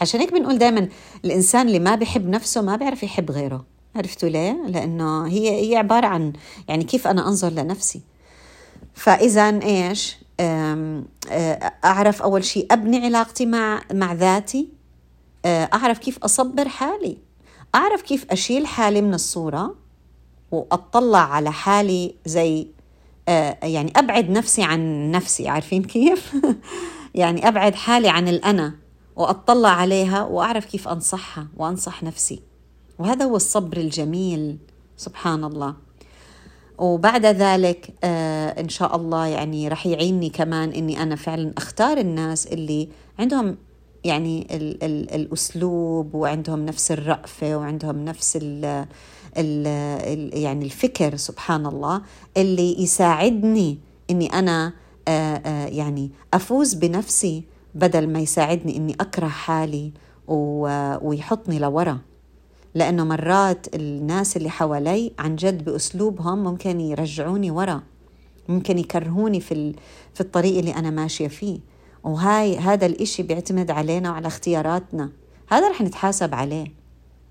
عشان 0.00 0.20
هيك 0.20 0.32
بنقول 0.32 0.58
دائما 0.58 0.88
الإنسان 1.24 1.66
اللي 1.66 1.78
ما 1.78 1.94
بيحب 1.94 2.28
نفسه 2.28 2.62
ما 2.62 2.76
بيعرف 2.76 3.02
يحب 3.02 3.30
غيره. 3.30 3.64
عرفتوا 3.96 4.28
ليه؟ 4.28 4.66
لأنه 4.66 5.26
هي 5.26 5.70
هي 5.70 5.76
عبارة 5.76 6.06
عن 6.06 6.32
يعني 6.68 6.84
كيف 6.84 7.06
أنا 7.06 7.28
أنظر 7.28 7.50
لنفسي. 7.50 8.00
فإذا 8.94 9.60
إيش؟ 9.62 10.16
أعرف 11.84 12.22
أول 12.22 12.44
شيء 12.44 12.66
أبني 12.70 13.04
علاقتي 13.04 13.46
مع 13.46 13.82
مع 13.92 14.12
ذاتي. 14.12 14.68
أعرف 15.46 15.98
كيف 15.98 16.18
أصبر 16.18 16.68
حالي. 16.68 17.18
أعرف 17.74 18.02
كيف 18.02 18.26
أشيل 18.30 18.66
حالي 18.66 19.00
من 19.02 19.14
الصورة 19.14 19.74
وأطلع 20.50 21.32
على 21.34 21.52
حالي 21.52 22.14
زي 22.26 22.66
يعني 23.62 23.92
أبعد 23.96 24.30
نفسي 24.30 24.62
عن 24.62 25.10
نفسي 25.10 25.48
عارفين 25.48 25.82
كيف؟ 25.82 26.32
يعني 27.14 27.48
أبعد 27.48 27.74
حالي 27.74 28.08
عن 28.08 28.28
الأنا 28.28 28.74
وأطلع 29.16 29.68
عليها 29.68 30.22
وأعرف 30.22 30.64
كيف 30.64 30.88
أنصحها 30.88 31.48
وأنصح 31.56 32.02
نفسي 32.02 32.40
وهذا 32.98 33.24
هو 33.24 33.36
الصبر 33.36 33.76
الجميل 33.76 34.58
سبحان 34.96 35.44
الله 35.44 35.74
وبعد 36.78 37.26
ذلك 37.26 37.94
آه 38.04 38.60
إن 38.60 38.68
شاء 38.68 38.96
الله 38.96 39.26
يعني 39.26 39.68
رح 39.68 39.86
يعيني 39.86 40.30
كمان 40.30 40.70
إني 40.70 41.02
أنا 41.02 41.16
فعلا 41.16 41.52
أختار 41.56 41.98
الناس 41.98 42.46
اللي 42.46 42.88
عندهم 43.18 43.56
يعني 44.04 44.46
ال 44.56 44.84
ال 44.84 45.14
الأسلوب 45.14 46.14
وعندهم 46.14 46.66
نفس 46.66 46.92
الرأفة 46.92 47.56
وعندهم 47.56 48.04
نفس 48.04 48.36
ال 48.42 48.64
ال 49.38 49.66
ال 49.66 50.38
يعني 50.38 50.64
الفكر 50.64 51.16
سبحان 51.16 51.66
الله 51.66 52.02
اللي 52.36 52.82
يساعدني 52.82 53.78
إني 54.10 54.32
أنا 54.32 54.72
آه 55.08 55.36
آه 55.36 55.66
يعني 55.66 56.10
أفوز 56.34 56.74
بنفسي 56.74 57.42
بدل 57.74 58.08
ما 58.08 58.18
يساعدني 58.18 58.76
إني 58.76 58.94
أكره 59.00 59.26
حالي 59.28 59.92
ويحطني 61.02 61.58
لورا. 61.58 61.98
لأنه 62.74 63.04
مرات 63.04 63.74
الناس 63.74 64.36
اللي 64.36 64.50
حوالي 64.50 65.12
عن 65.18 65.36
جد 65.36 65.64
بأسلوبهم 65.64 66.44
ممكن 66.44 66.80
يرجعوني 66.80 67.50
ورا 67.50 67.82
ممكن 68.48 68.78
يكرهوني 68.78 69.40
في 69.40 69.74
في 70.14 70.20
الطريق 70.20 70.58
اللي 70.58 70.74
أنا 70.74 70.90
ماشية 70.90 71.28
فيه. 71.28 71.58
وهاي 72.04 72.58
هذا 72.58 72.86
الإشي 72.86 73.22
بيعتمد 73.22 73.70
علينا 73.70 74.10
وعلى 74.10 74.26
اختياراتنا. 74.26 75.10
هذا 75.48 75.68
رح 75.68 75.80
نتحاسب 75.80 76.34
عليه. 76.34 76.66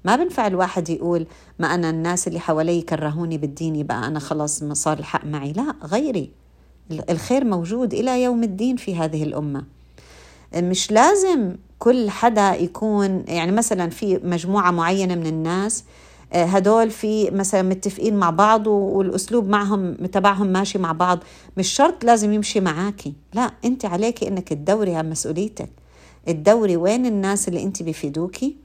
ما 0.06 0.16
بنفع 0.16 0.48
الواحد 0.48 0.90
يقول 0.90 1.26
ما 1.60 1.76
أنا 1.76 1.90
الناس 1.90 2.28
اللي 2.28 2.40
حوالي 2.40 2.82
كرهوني 2.82 3.38
بالدين 3.38 3.76
يبقى 3.76 4.08
أنا 4.08 4.20
خلاص 4.20 4.64
ما 4.64 4.74
صار 4.74 5.00
الحق 5.00 5.26
معي. 5.26 5.52
لا 5.52 5.76
غيري. 5.84 6.32
الخير 7.10 7.46
موجود 7.46 7.94
إلى 7.94 8.24
يوم 8.24 8.44
الدين 8.44 8.76
في 8.76 8.96
هذه 8.96 9.24
الأمة. 9.24 9.64
مش 10.56 10.92
لازم 10.92 11.56
كل 11.80 12.10
حدا 12.10 12.56
يكون 12.56 13.24
يعني 13.28 13.52
مثلا 13.52 13.90
في 13.90 14.20
مجموعة 14.24 14.72
معينة 14.72 15.16
من 15.16 15.26
الناس 15.28 15.84
هدول 16.34 16.92
في 16.92 17.32
مثلا 17.32 17.62
متفقين 17.62 18.16
مع 18.16 18.30
بعض 18.30 18.68
والأسلوب 18.68 19.50
معهم 19.50 19.96
تبعهم 19.96 20.48
ماشي 20.48 20.78
مع 20.78 20.92
بعض. 20.92 21.20
مش 21.58 21.68
شرط 21.68 22.04
لازم 22.04 22.34
يمشي 22.34 22.60
معاكي. 22.60 23.14
لا 23.34 23.52
أنت 23.66 23.86
عليكي 23.86 24.28
إنك 24.28 24.50
تدوري 24.50 24.96
عن 24.96 25.10
مسؤوليتك. 25.10 25.70
تدوري 26.26 26.78
وين 26.78 27.06
الناس 27.06 27.48
اللي 27.48 27.64
أنت 27.64 27.84
بيفيدوكي 27.84 28.56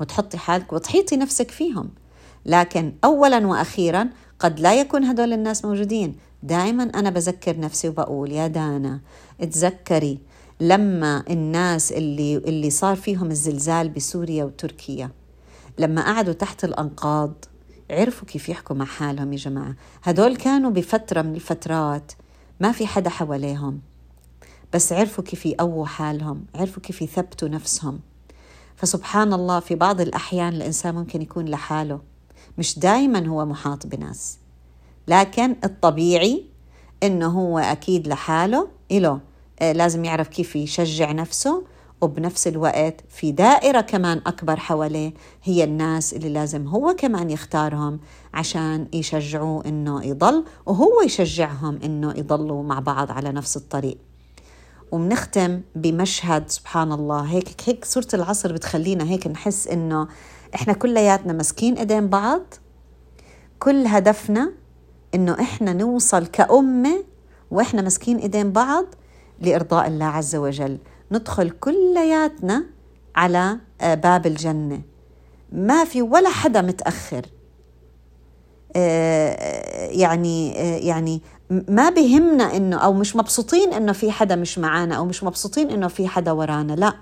وتحطي 0.00 0.38
حالك 0.38 0.72
وتحيطي 0.72 1.16
نفسك 1.16 1.50
فيهم. 1.50 1.90
لكن 2.46 2.92
اولا 3.04 3.46
وأخيرا 3.46 4.08
قد 4.38 4.60
لا 4.60 4.80
يكون 4.80 5.04
هدول 5.04 5.32
الناس 5.32 5.64
موجودين. 5.64 6.16
دائما 6.42 6.82
أنا 6.82 7.10
بذكر 7.10 7.60
نفسي 7.60 7.88
وبقول 7.88 8.32
يا 8.32 8.46
دانا 8.46 9.00
تذكري 9.40 10.18
لما 10.60 11.24
الناس 11.30 11.92
اللي 11.92 12.36
اللي 12.36 12.70
صار 12.70 12.96
فيهم 12.96 13.30
الزلزال 13.30 13.88
بسوريا 13.88 14.44
وتركيا 14.44 15.10
لما 15.78 16.02
قعدوا 16.02 16.32
تحت 16.32 16.64
الأنقاض 16.64 17.44
عرفوا 17.90 18.28
كيف 18.28 18.48
يحكوا 18.48 18.76
مع 18.76 18.84
حالهم 18.84 19.32
يا 19.32 19.38
جماعة. 19.38 19.74
هدول 20.02 20.36
كانوا 20.36 20.70
بفترة 20.70 21.22
من 21.22 21.34
الفترات 21.34 22.12
ما 22.60 22.72
في 22.72 22.86
حدا 22.86 23.10
حواليهم. 23.10 23.80
بس 24.72 24.92
عرفوا 24.92 25.24
كيف 25.24 25.46
يقووا 25.46 25.86
حالهم 25.86 26.44
عرفوا 26.54 26.82
كيف 26.82 27.02
يثبتوا 27.02 27.48
نفسهم. 27.48 28.00
فسبحان 28.76 29.32
الله 29.32 29.60
في 29.60 29.74
بعض 29.74 30.00
الأحيان 30.00 30.52
الإنسان 30.52 30.94
ممكن 30.94 31.22
يكون 31.22 31.44
لحاله 31.44 32.00
مش 32.58 32.78
دائما 32.78 33.26
هو 33.26 33.44
محاط 33.44 33.86
بناس. 33.86 34.38
لكن 35.08 35.56
الطبيعي 35.64 36.46
إنه 37.02 37.26
هو 37.26 37.58
أكيد 37.58 38.08
لحاله 38.08 38.68
إله 38.90 39.20
آه، 39.60 39.72
لازم 39.72 40.04
يعرف 40.04 40.28
كيف 40.28 40.56
يشجع 40.56 41.12
نفسه 41.12 41.64
وبنفس 42.02 42.46
الوقت 42.46 42.94
في 43.08 43.32
دائرة 43.32 43.80
كمان 43.80 44.20
أكبر 44.26 44.56
حواليه 44.56 45.12
هي 45.42 45.64
الناس 45.64 46.14
اللي 46.14 46.28
لازم 46.28 46.66
هو 46.66 46.94
كمان 46.98 47.30
يختارهم 47.30 48.00
عشان 48.34 48.88
يشجعوه 48.92 49.66
إنه 49.66 50.04
يضل 50.04 50.44
وهو 50.66 51.02
يشجعهم 51.02 51.78
إنه 51.84 52.10
يضلوا 52.16 52.62
مع 52.62 52.78
بعض 52.78 53.10
على 53.10 53.32
نفس 53.32 53.56
الطريق. 53.56 53.98
وبنختم 54.92 55.60
بمشهد 55.74 56.50
سبحان 56.50 56.92
الله 56.92 57.20
هيك 57.20 57.48
هيك 57.64 57.84
سورة 57.84 58.08
العصر 58.14 58.52
بتخلينا 58.52 59.04
هيك 59.04 59.26
نحس 59.26 59.68
إنه 59.68 60.08
إحنا 60.54 60.72
كلياتنا 60.72 61.32
ماسكين 61.32 61.74
إيدين 61.76 62.08
بعض. 62.08 62.42
كل 63.58 63.86
هدفنا 63.86 64.52
إنه 65.14 65.40
إحنا 65.40 65.72
نوصل 65.72 66.26
كأمة 66.26 67.04
وإحنا 67.50 67.82
ماسكين 67.82 68.16
إيدين 68.18 68.52
بعض 68.52 68.84
لإرضاء 69.40 69.86
الله 69.86 70.04
عز 70.06 70.36
وجل. 70.36 70.78
ندخل 71.12 71.50
كلياتنا 71.50 72.64
على 73.16 73.58
آه، 73.80 73.94
باب 73.94 74.26
الجنة. 74.26 74.82
ما 75.52 75.84
في 75.84 76.02
ولا 76.02 76.30
حدا 76.30 76.60
متأخر. 76.60 77.26
آه، 78.76 79.86
يعني 79.90 80.60
آه، 80.60 80.78
يعني 80.78 81.22
ما 81.50 81.90
بهمنا 81.90 82.56
إنه 82.56 82.76
أو 82.76 82.92
مش 82.92 83.16
مبسوطين 83.16 83.72
إنه 83.72 83.92
في 83.92 84.10
حدا 84.10 84.36
مش 84.36 84.58
معانا 84.58 84.94
أو 84.94 85.04
مش 85.04 85.24
مبسوطين 85.24 85.70
إنه 85.70 85.88
في 85.88 86.08
حدا 86.08 86.32
ورانا. 86.32 86.72
لا 86.72 86.94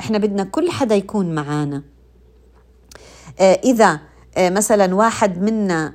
إحنا 0.00 0.18
بدنا 0.18 0.44
كل 0.44 0.70
حدا 0.70 0.94
يكون 0.94 1.34
معانا. 1.34 1.82
إذا 3.40 4.00
مثلا 4.38 4.94
واحد 4.94 5.42
منا 5.42 5.94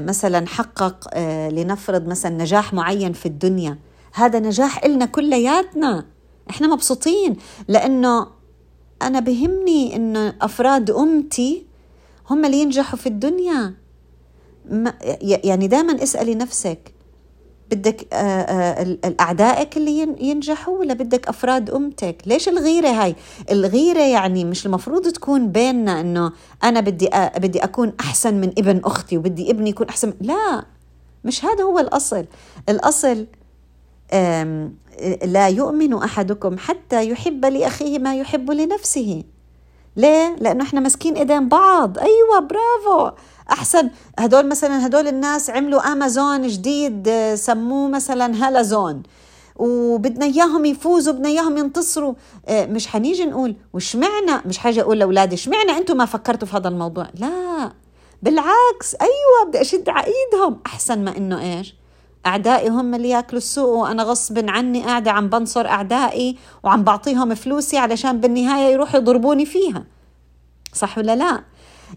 مثلا 0.00 0.46
حقق 0.46 1.18
لنفرض 1.48 2.06
مثلا 2.06 2.36
نجاح 2.36 2.72
معين 2.74 3.12
في 3.12 3.26
الدنيا 3.26 3.78
هذا 4.14 4.38
نجاح 4.38 4.84
إلنا 4.84 5.06
كلياتنا. 5.06 6.04
إحنا 6.52 6.66
مبسوطين 6.66 7.36
لأنه 7.68 8.26
أنا 9.02 9.20
بهمني 9.20 9.96
إنه 9.96 10.34
أفراد 10.42 10.90
أمتي 10.90 11.66
هم 12.30 12.44
اللي 12.44 12.62
ينجحوا 12.62 12.98
في 12.98 13.06
الدنيا. 13.06 13.74
ما 14.70 14.94
يعني 15.20 15.68
دائما 15.68 16.02
اسألي 16.02 16.34
نفسك 16.34 16.94
بدك 17.70 18.06
آه، 18.12 18.16
آه، 18.16 18.82
الأعدائك 18.82 19.76
اللي 19.76 20.16
ينجحوا 20.20 20.78
ولا 20.78 20.94
بدك 20.94 21.28
أفراد 21.28 21.70
أمتك؟ 21.70 22.16
ليش 22.26 22.48
الغيرة 22.48 22.88
هاي؟ 22.88 23.14
الغيرة 23.50 24.00
يعني 24.02 24.44
مش 24.44 24.66
المفروض 24.66 25.08
تكون 25.08 25.48
بيننا 25.48 26.00
إنه 26.00 26.32
أنا 26.64 26.80
بدي 26.80 27.08
بدي 27.36 27.64
أكون 27.64 27.92
أحسن 28.00 28.34
من 28.34 28.48
ابن 28.58 28.80
أختي 28.84 29.18
وبدي 29.18 29.50
ابني 29.50 29.70
يكون 29.70 29.88
أحسن. 29.88 30.14
لا 30.20 30.64
مش 31.24 31.44
هذا 31.44 31.64
هو 31.64 31.78
الأصل. 31.78 32.26
الأصل 32.68 33.26
لا 35.24 35.48
يؤمن 35.48 35.94
أحدكم 35.94 36.58
حتى 36.58 37.10
يحب 37.10 37.44
لأخيه 37.44 37.98
ما 37.98 38.16
يحب 38.16 38.50
لنفسه. 38.50 39.24
ليه؟ 39.96 40.36
لأنه 40.40 40.64
إحنا 40.64 40.80
ماسكين 40.80 41.14
إيدين 41.16 41.48
بعض. 41.48 41.98
أيوه 41.98 42.38
برافو. 42.38 43.16
أحسن. 43.50 43.90
هدول 44.18 44.48
مثلا 44.48 44.86
هدول 44.86 45.08
الناس 45.08 45.50
عملوا 45.50 45.80
أمازون 45.80 46.46
جديد 46.46 47.10
سموه 47.34 47.88
مثلا 47.88 48.48
هلا 48.48 48.62
زون 48.62 49.02
وبدنا 49.56 50.26
إياهم 50.26 50.64
يفوزوا 50.64 51.12
بدنا 51.12 51.28
إياهم 51.28 51.56
ينتصروا. 51.56 52.14
آه، 52.46 52.66
مش 52.66 52.86
حنيجي 52.88 53.24
نقول 53.24 53.56
وش 53.72 53.96
معنى؟ 53.96 54.42
مش 54.46 54.58
حاجة 54.58 54.80
أقول 54.80 54.98
لأولادي 54.98 55.32
إيش 55.32 55.48
معنى 55.48 55.70
أنتم 55.70 55.96
ما 55.96 56.04
فكرتوا 56.04 56.48
في 56.48 56.56
هذا 56.56 56.68
الموضوع؟ 56.68 57.06
لا. 57.14 57.72
بالعكس. 58.22 58.94
أيوه 59.00 59.48
بدي 59.48 59.60
أشد 59.60 59.88
عايدهم 59.88 60.60
أحسن 60.66 61.04
ما 61.04 61.16
إنه 61.16 61.40
إيش؟ 61.40 61.74
أعدائي 62.26 62.68
هم 62.68 62.94
اللي 62.94 63.08
ياكلوا 63.08 63.38
السوق 63.38 63.68
وأنا 63.68 64.02
غصب 64.02 64.50
عني 64.50 64.82
قاعدة 64.84 65.10
عم 65.10 65.28
بنصر 65.28 65.66
أعدائي 65.66 66.36
وعم 66.62 66.84
بعطيهم 66.84 67.34
فلوسي 67.34 67.78
علشان 67.78 68.20
بالنهاية 68.20 68.72
يروحوا 68.72 69.00
يضربوني 69.00 69.46
فيها. 69.46 69.84
صح 70.74 70.98
ولا 70.98 71.16
لا؟ 71.16 71.44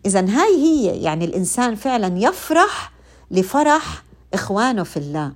إذا 0.05 0.19
هاي 0.19 0.55
هي 0.55 0.85
يعني 0.85 1.25
الإنسان 1.25 1.75
فعلا 1.75 2.19
يفرح 2.19 2.91
لفرح 3.31 4.03
إخوانه 4.33 4.83
في 4.83 4.97
الله 4.97 5.33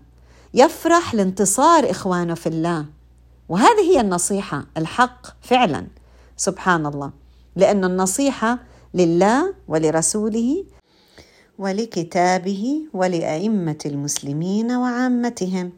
يفرح 0.54 1.16
لانتصار 1.16 1.92
إخوانه 1.92 2.34
في 2.34 2.48
الله. 2.48 2.86
وهذه 3.50 3.82
هي 3.82 4.02
النصيحة 4.02 4.66
الحق 4.78 5.28
فعلا. 5.42 5.88
سبحان 6.38 6.86
الله. 6.86 7.12
لأن 7.56 7.86
النصيحة 7.86 8.60
لله 8.94 9.54
ولرسوله 9.68 10.64
ولكتابه 11.60 12.82
ولأئمة 12.94 13.78
المسلمين 13.86 14.72
وعامتهم 14.72 15.72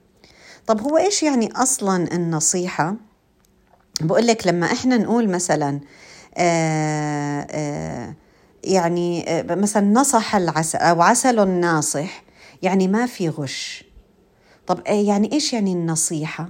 طب 0.67 0.81
هو 0.81 0.97
إيش 0.97 1.23
يعني 1.23 1.51
أصلا 1.51 2.15
النصيحة؟ 2.15 2.95
بقول 4.01 4.27
لك 4.27 4.47
لما 4.47 4.65
إحنا 4.65 4.97
نقول 4.97 5.29
مثلا 5.29 5.79
آآ 6.37 7.47
آآ 7.51 8.13
يعني 8.63 9.25
مثلا 9.49 9.87
نصح 9.87 10.35
العسل 10.35 10.77
أو 10.77 11.01
عسل 11.01 11.47
ناصح 11.49 12.23
يعني 12.61 12.87
ما 12.87 13.05
في 13.05 13.29
غش 13.29 13.83
طب 14.67 14.79
يعني 14.87 15.31
إيش 15.33 15.53
يعني 15.53 15.73
النصيحة؟ 15.73 16.49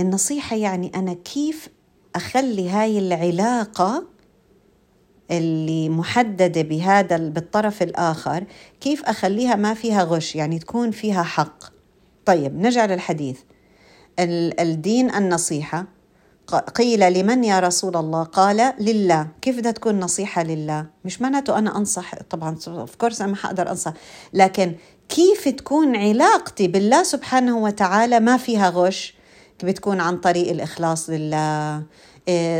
النصيحة 0.00 0.56
يعني 0.56 0.92
أنا 0.94 1.14
كيف 1.14 1.68
أخلي 2.16 2.70
هاي 2.70 2.98
العلاقة 2.98 4.04
اللي 5.30 5.88
محددة 5.88 6.62
بهذا 6.62 7.16
بالطرف 7.16 7.82
الآخر 7.82 8.44
كيف 8.80 9.04
أخليها 9.04 9.54
ما 9.54 9.74
فيها 9.74 10.04
غش؟ 10.04 10.36
يعني 10.36 10.58
تكون 10.58 10.90
فيها 10.90 11.22
حق. 11.22 11.64
طيب 12.24 12.60
نرجع 12.60 12.84
للحديث. 12.84 13.38
الدين 14.18 15.14
النصيحة. 15.14 15.86
قيل 16.74 17.12
لمن 17.12 17.44
يا 17.44 17.60
رسول 17.60 17.96
الله؟ 17.96 18.22
قال 18.22 18.74
لله. 18.80 19.28
كيف 19.42 19.58
بدها 19.58 19.72
تكون 19.72 20.00
نصيحة 20.00 20.42
لله؟ 20.42 20.86
مش 21.04 21.20
معناته 21.22 21.58
أنا 21.58 21.76
أنصح 21.76 22.14
طبعا 22.30 22.56
اوف 22.68 22.94
كورس 22.94 23.20
أنا 23.20 23.30
ما 23.30 23.36
حقدر 23.36 23.70
أنصح. 23.70 23.92
لكن 24.32 24.74
كيف 25.08 25.48
تكون 25.48 25.96
علاقتي 25.96 26.68
بالله 26.68 27.02
سبحانه 27.02 27.58
وتعالى 27.58 28.20
ما 28.20 28.36
فيها 28.36 28.70
غش؟ 28.70 29.14
بتكون 29.64 30.00
عن 30.00 30.16
طريق 30.16 30.50
الإخلاص 30.50 31.10
لله 31.10 31.82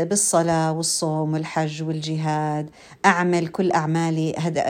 بالصلاة 0.03 0.71
والصوم 0.71 1.33
والحج 1.33 1.83
والجهاد 1.83 2.69
أعمل 3.05 3.47
كل 3.47 3.71
أعمالي 3.71 4.35
هذا 4.35 4.69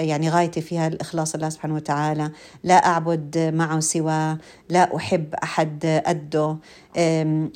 يعني 0.00 0.30
غايتي 0.30 0.60
فيها 0.60 0.86
الإخلاص 0.86 1.34
الله 1.34 1.48
سبحانه 1.48 1.74
وتعالى. 1.74 2.30
لا 2.64 2.74
أعبد 2.74 3.38
معه 3.54 3.80
سواه 3.80 4.38
لا 4.68 4.96
أحب 4.96 5.34
أحد 5.34 5.84
أده. 5.84 6.56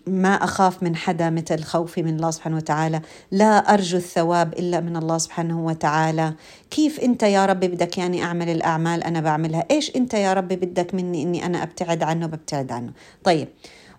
ما 0.07 0.35
أخاف 0.35 0.83
من 0.83 0.97
حدا 0.97 1.31
مثل 1.31 1.63
خوفي 1.63 2.03
من 2.03 2.15
الله 2.17 2.31
سبحانه 2.31 2.57
وتعالى. 2.57 3.01
لا 3.31 3.75
أرجو 3.75 3.97
الثواب 3.97 4.53
إلا 4.53 4.81
من 4.81 4.97
الله 4.97 5.19
سبحانه 5.19 5.65
وتعالى. 5.65 6.35
كيف 6.71 7.01
أنت 7.01 7.23
يا 7.23 7.47
ربي 7.47 7.69
بدك 7.69 7.99
يعني 7.99 8.23
أعمل 8.25 8.49
الأعمال 8.49 9.05
أنا 9.05 9.21
بعملها؟ 9.21 9.65
إيش 9.71 9.97
أنت 9.97 10.15
يا 10.15 10.33
ربي 10.33 10.57
بدك 10.57 10.95
مني 10.95 11.23
أني 11.23 11.47
أنا 11.47 11.63
أبتعد 11.63 12.03
عنه 12.03 12.27
ببتعد 12.27 12.73
عنه؟ 12.73 12.93
طيب 13.25 13.49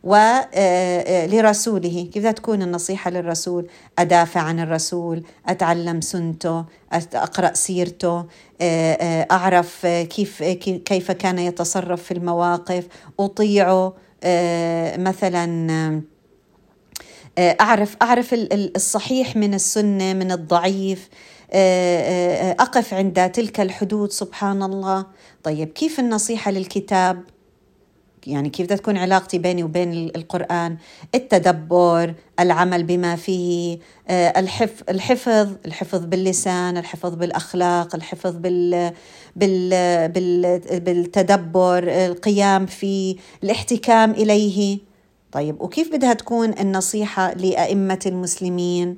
ولرسوله 0.03 2.09
كيف 2.13 2.27
تكون 2.27 2.61
النصيحة 2.61 3.11
للرسول؟ 3.11 3.67
أدافع 3.99 4.41
عن 4.41 4.59
الرسول 4.59 5.23
أتعلم 5.47 6.01
سنته 6.01 6.65
أقرأ 7.13 7.53
سيرته 7.53 8.25
أعرف 9.31 9.85
كيف 9.85 10.43
كيف 10.85 11.11
كان 11.11 11.39
يتصرف 11.39 12.03
في 12.03 12.13
المواقف. 12.13 12.87
أطيعه 13.19 13.93
مثلا 14.97 16.01
أعرف 17.39 17.95
أعرف 18.01 18.29
الصحيح 18.53 19.35
من 19.35 19.53
السنة 19.53 20.13
من 20.13 20.31
الضعيف. 20.31 21.09
أقف 22.59 22.93
عند 22.93 23.31
تلك 23.31 23.59
الحدود 23.59 24.11
سبحان 24.11 24.63
الله. 24.63 25.05
طيب 25.43 25.69
كيف 25.69 25.99
النصيحة 25.99 26.51
للكتاب؟ 26.51 27.23
يعني 28.27 28.49
كيف 28.49 28.65
بدها 28.65 28.77
تكون 28.77 28.97
علاقتي 28.97 29.37
بيني 29.37 29.63
وبين 29.63 29.93
القرآن 30.15 30.77
التدبر 31.15 32.13
العمل 32.39 32.83
بما 32.83 33.15
فيه 33.15 33.79
الحفظ 34.09 34.83
الحفظ 34.89 35.49
الحفظ 35.65 36.05
باللسان 36.05 36.77
الحفظ 36.77 37.15
بالأخلاق 37.15 37.95
الحفظ 37.95 38.35
بال 38.35 38.93
بال 39.35 39.69
بال 40.09 40.59
بالتدبر 40.79 41.83
القيام 41.87 42.65
في 42.65 43.17
الاحتكام 43.43 44.11
إليه. 44.11 44.79
طيب 45.31 45.61
وكيف 45.61 45.91
بدها 45.91 46.13
تكون 46.13 46.53
النصيحة 46.59 47.33
لأئمة 47.33 47.99
المسلمين؟ 48.05 48.97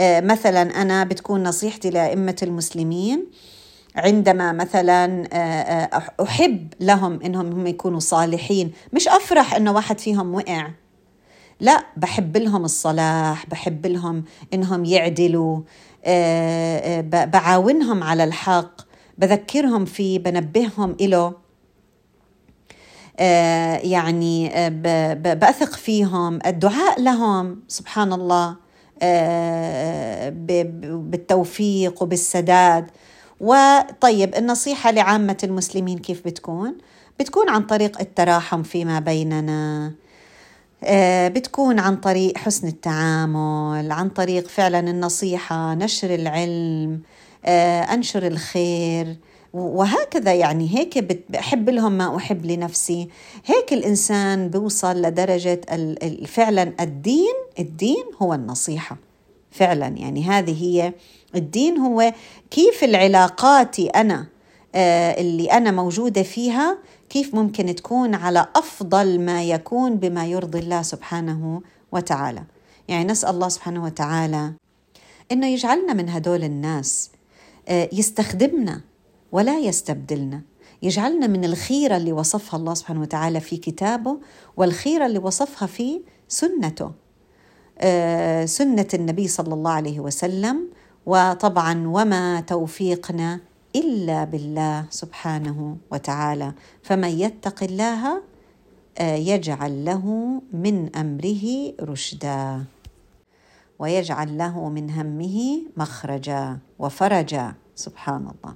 مثلا 0.00 0.82
أنا 0.82 1.04
بتكون 1.04 1.42
نصيحتي 1.42 1.90
لأئمة 1.90 2.36
المسلمين 2.42 3.26
عندما 3.96 4.52
مثلا 4.52 5.28
آه، 5.32 5.36
آه، 5.36 6.22
أحب 6.22 6.74
لهم 6.80 7.22
إنهم 7.22 7.52
هم 7.52 7.66
يكونوا 7.66 8.00
صالحين 8.00 8.72
مش 8.92 9.08
أفرح 9.08 9.54
إنه 9.54 9.72
واحد 9.72 9.98
فيهم 10.00 10.34
وقع. 10.34 10.70
لا 11.60 11.84
بحب 11.96 12.36
لهم 12.36 12.64
الصلاح 12.64 13.46
بحب 13.46 13.86
لهم 13.86 14.24
إنهم 14.54 14.84
يعدلوا 14.84 15.60
آه، 16.04 17.00
بعاونهم 17.00 18.02
على 18.02 18.24
الحق 18.24 18.80
بذكرهم 19.18 19.84
فيه 19.84 20.18
بنبههم 20.18 20.96
إله. 21.00 21.46
يعني 23.82 24.50
بأثق 25.14 25.72
فيهم 25.72 26.38
الدعاء 26.46 27.00
لهم 27.00 27.62
سبحان 27.68 28.12
الله 28.12 28.56
بالتوفيق 31.10 32.02
وبالسداد. 32.02 32.90
وطيب 33.40 34.34
النصيحة 34.34 34.90
لعامة 34.90 35.36
المسلمين 35.44 35.98
كيف 35.98 36.24
بتكون؟ 36.26 36.74
بتكون 37.20 37.48
عن 37.48 37.62
طريق 37.62 38.00
التراحم 38.00 38.62
فيما 38.62 38.98
بيننا 39.00 39.92
آه، 40.84 41.28
بتكون 41.28 41.78
عن 41.78 41.96
طريق 41.96 42.38
حسن 42.38 42.68
التعامل 42.68 43.92
عن 43.92 44.08
طريق 44.08 44.48
فعلا 44.48 44.80
النصيحة 44.80 45.74
نشر 45.74 46.14
العلم 46.14 47.00
آه، 47.44 47.80
أنشر 47.80 48.26
الخير 48.26 49.16
وهكذا 49.52 50.34
يعني. 50.34 50.78
هيك 50.78 50.98
بحب 51.30 51.70
لهم 51.70 51.92
ما 51.92 52.16
أحب 52.16 52.46
لنفسي. 52.46 53.08
هيك 53.46 53.72
الإنسان 53.72 54.48
بيوصل 54.48 55.02
لدرجة 55.02 55.60
فعلا 56.26 56.72
الدين 56.80 57.34
الدين 57.58 58.04
هو 58.22 58.34
النصيحة. 58.34 58.96
فعلا. 59.56 59.86
يعني 59.86 60.24
هذه 60.24 60.62
هي 60.62 60.92
الدين 61.34 61.78
هو 61.78 62.12
كيف 62.50 62.84
العلاقات 62.84 63.80
أنا 63.80 64.26
آه، 64.74 65.20
اللي 65.20 65.52
أنا 65.52 65.70
موجودة 65.70 66.22
فيها 66.22 66.78
كيف 67.08 67.34
ممكن 67.34 67.74
تكون 67.74 68.14
على 68.14 68.46
أفضل 68.56 69.20
ما 69.20 69.44
يكون 69.44 69.96
بما 69.96 70.26
يرضي 70.26 70.58
الله 70.58 70.82
سبحانه 70.82 71.62
وتعالى. 71.92 72.42
يعني 72.88 73.04
نسأل 73.04 73.30
الله 73.30 73.48
سبحانه 73.48 73.84
وتعالى 73.84 74.52
إنه 75.32 75.46
يجعلنا 75.46 75.92
من 75.92 76.08
هدول 76.08 76.44
الناس 76.44 77.10
آه، 77.68 77.88
يستخدمنا 77.92 78.80
ولا 79.32 79.58
يستبدلنا. 79.58 80.42
يجعلنا 80.82 81.26
من 81.26 81.44
الخيرة 81.44 81.96
اللي 81.96 82.12
وصفها 82.12 82.60
الله 82.60 82.74
سبحانه 82.74 83.00
وتعالى 83.00 83.40
في 83.40 83.56
كتابه 83.56 84.18
والخيرة 84.56 85.06
اللي 85.06 85.18
وصفها 85.18 85.66
في 85.66 86.00
سنته. 86.28 87.05
آه، 87.78 88.44
سنة 88.44 88.88
النبي 88.94 89.28
صلى 89.28 89.54
الله 89.54 89.70
عليه 89.70 90.00
وسلم. 90.00 90.68
وطبعا 91.06 91.86
وما 91.86 92.40
توفيقنا 92.40 93.40
إلا 93.76 94.24
بالله 94.24 94.86
سبحانه 94.90 95.76
وتعالى. 95.92 96.52
فمن 96.82 97.08
يتق 97.08 97.62
الله 97.62 98.22
آه، 98.98 99.14
يجعل 99.14 99.84
له 99.84 100.04
من 100.52 100.96
أمره 100.96 101.44
رشدا. 101.80 102.64
ويجعل 103.78 104.38
له 104.38 104.68
من 104.68 104.90
همه 104.90 105.62
مخرجا 105.76 106.58
وفرجا. 106.78 107.54
سبحان 107.74 108.24
الله. 108.32 108.54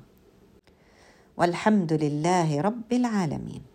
والحمد 1.36 1.92
لله 1.92 2.60
رب 2.60 2.92
العالمين. 2.92 3.69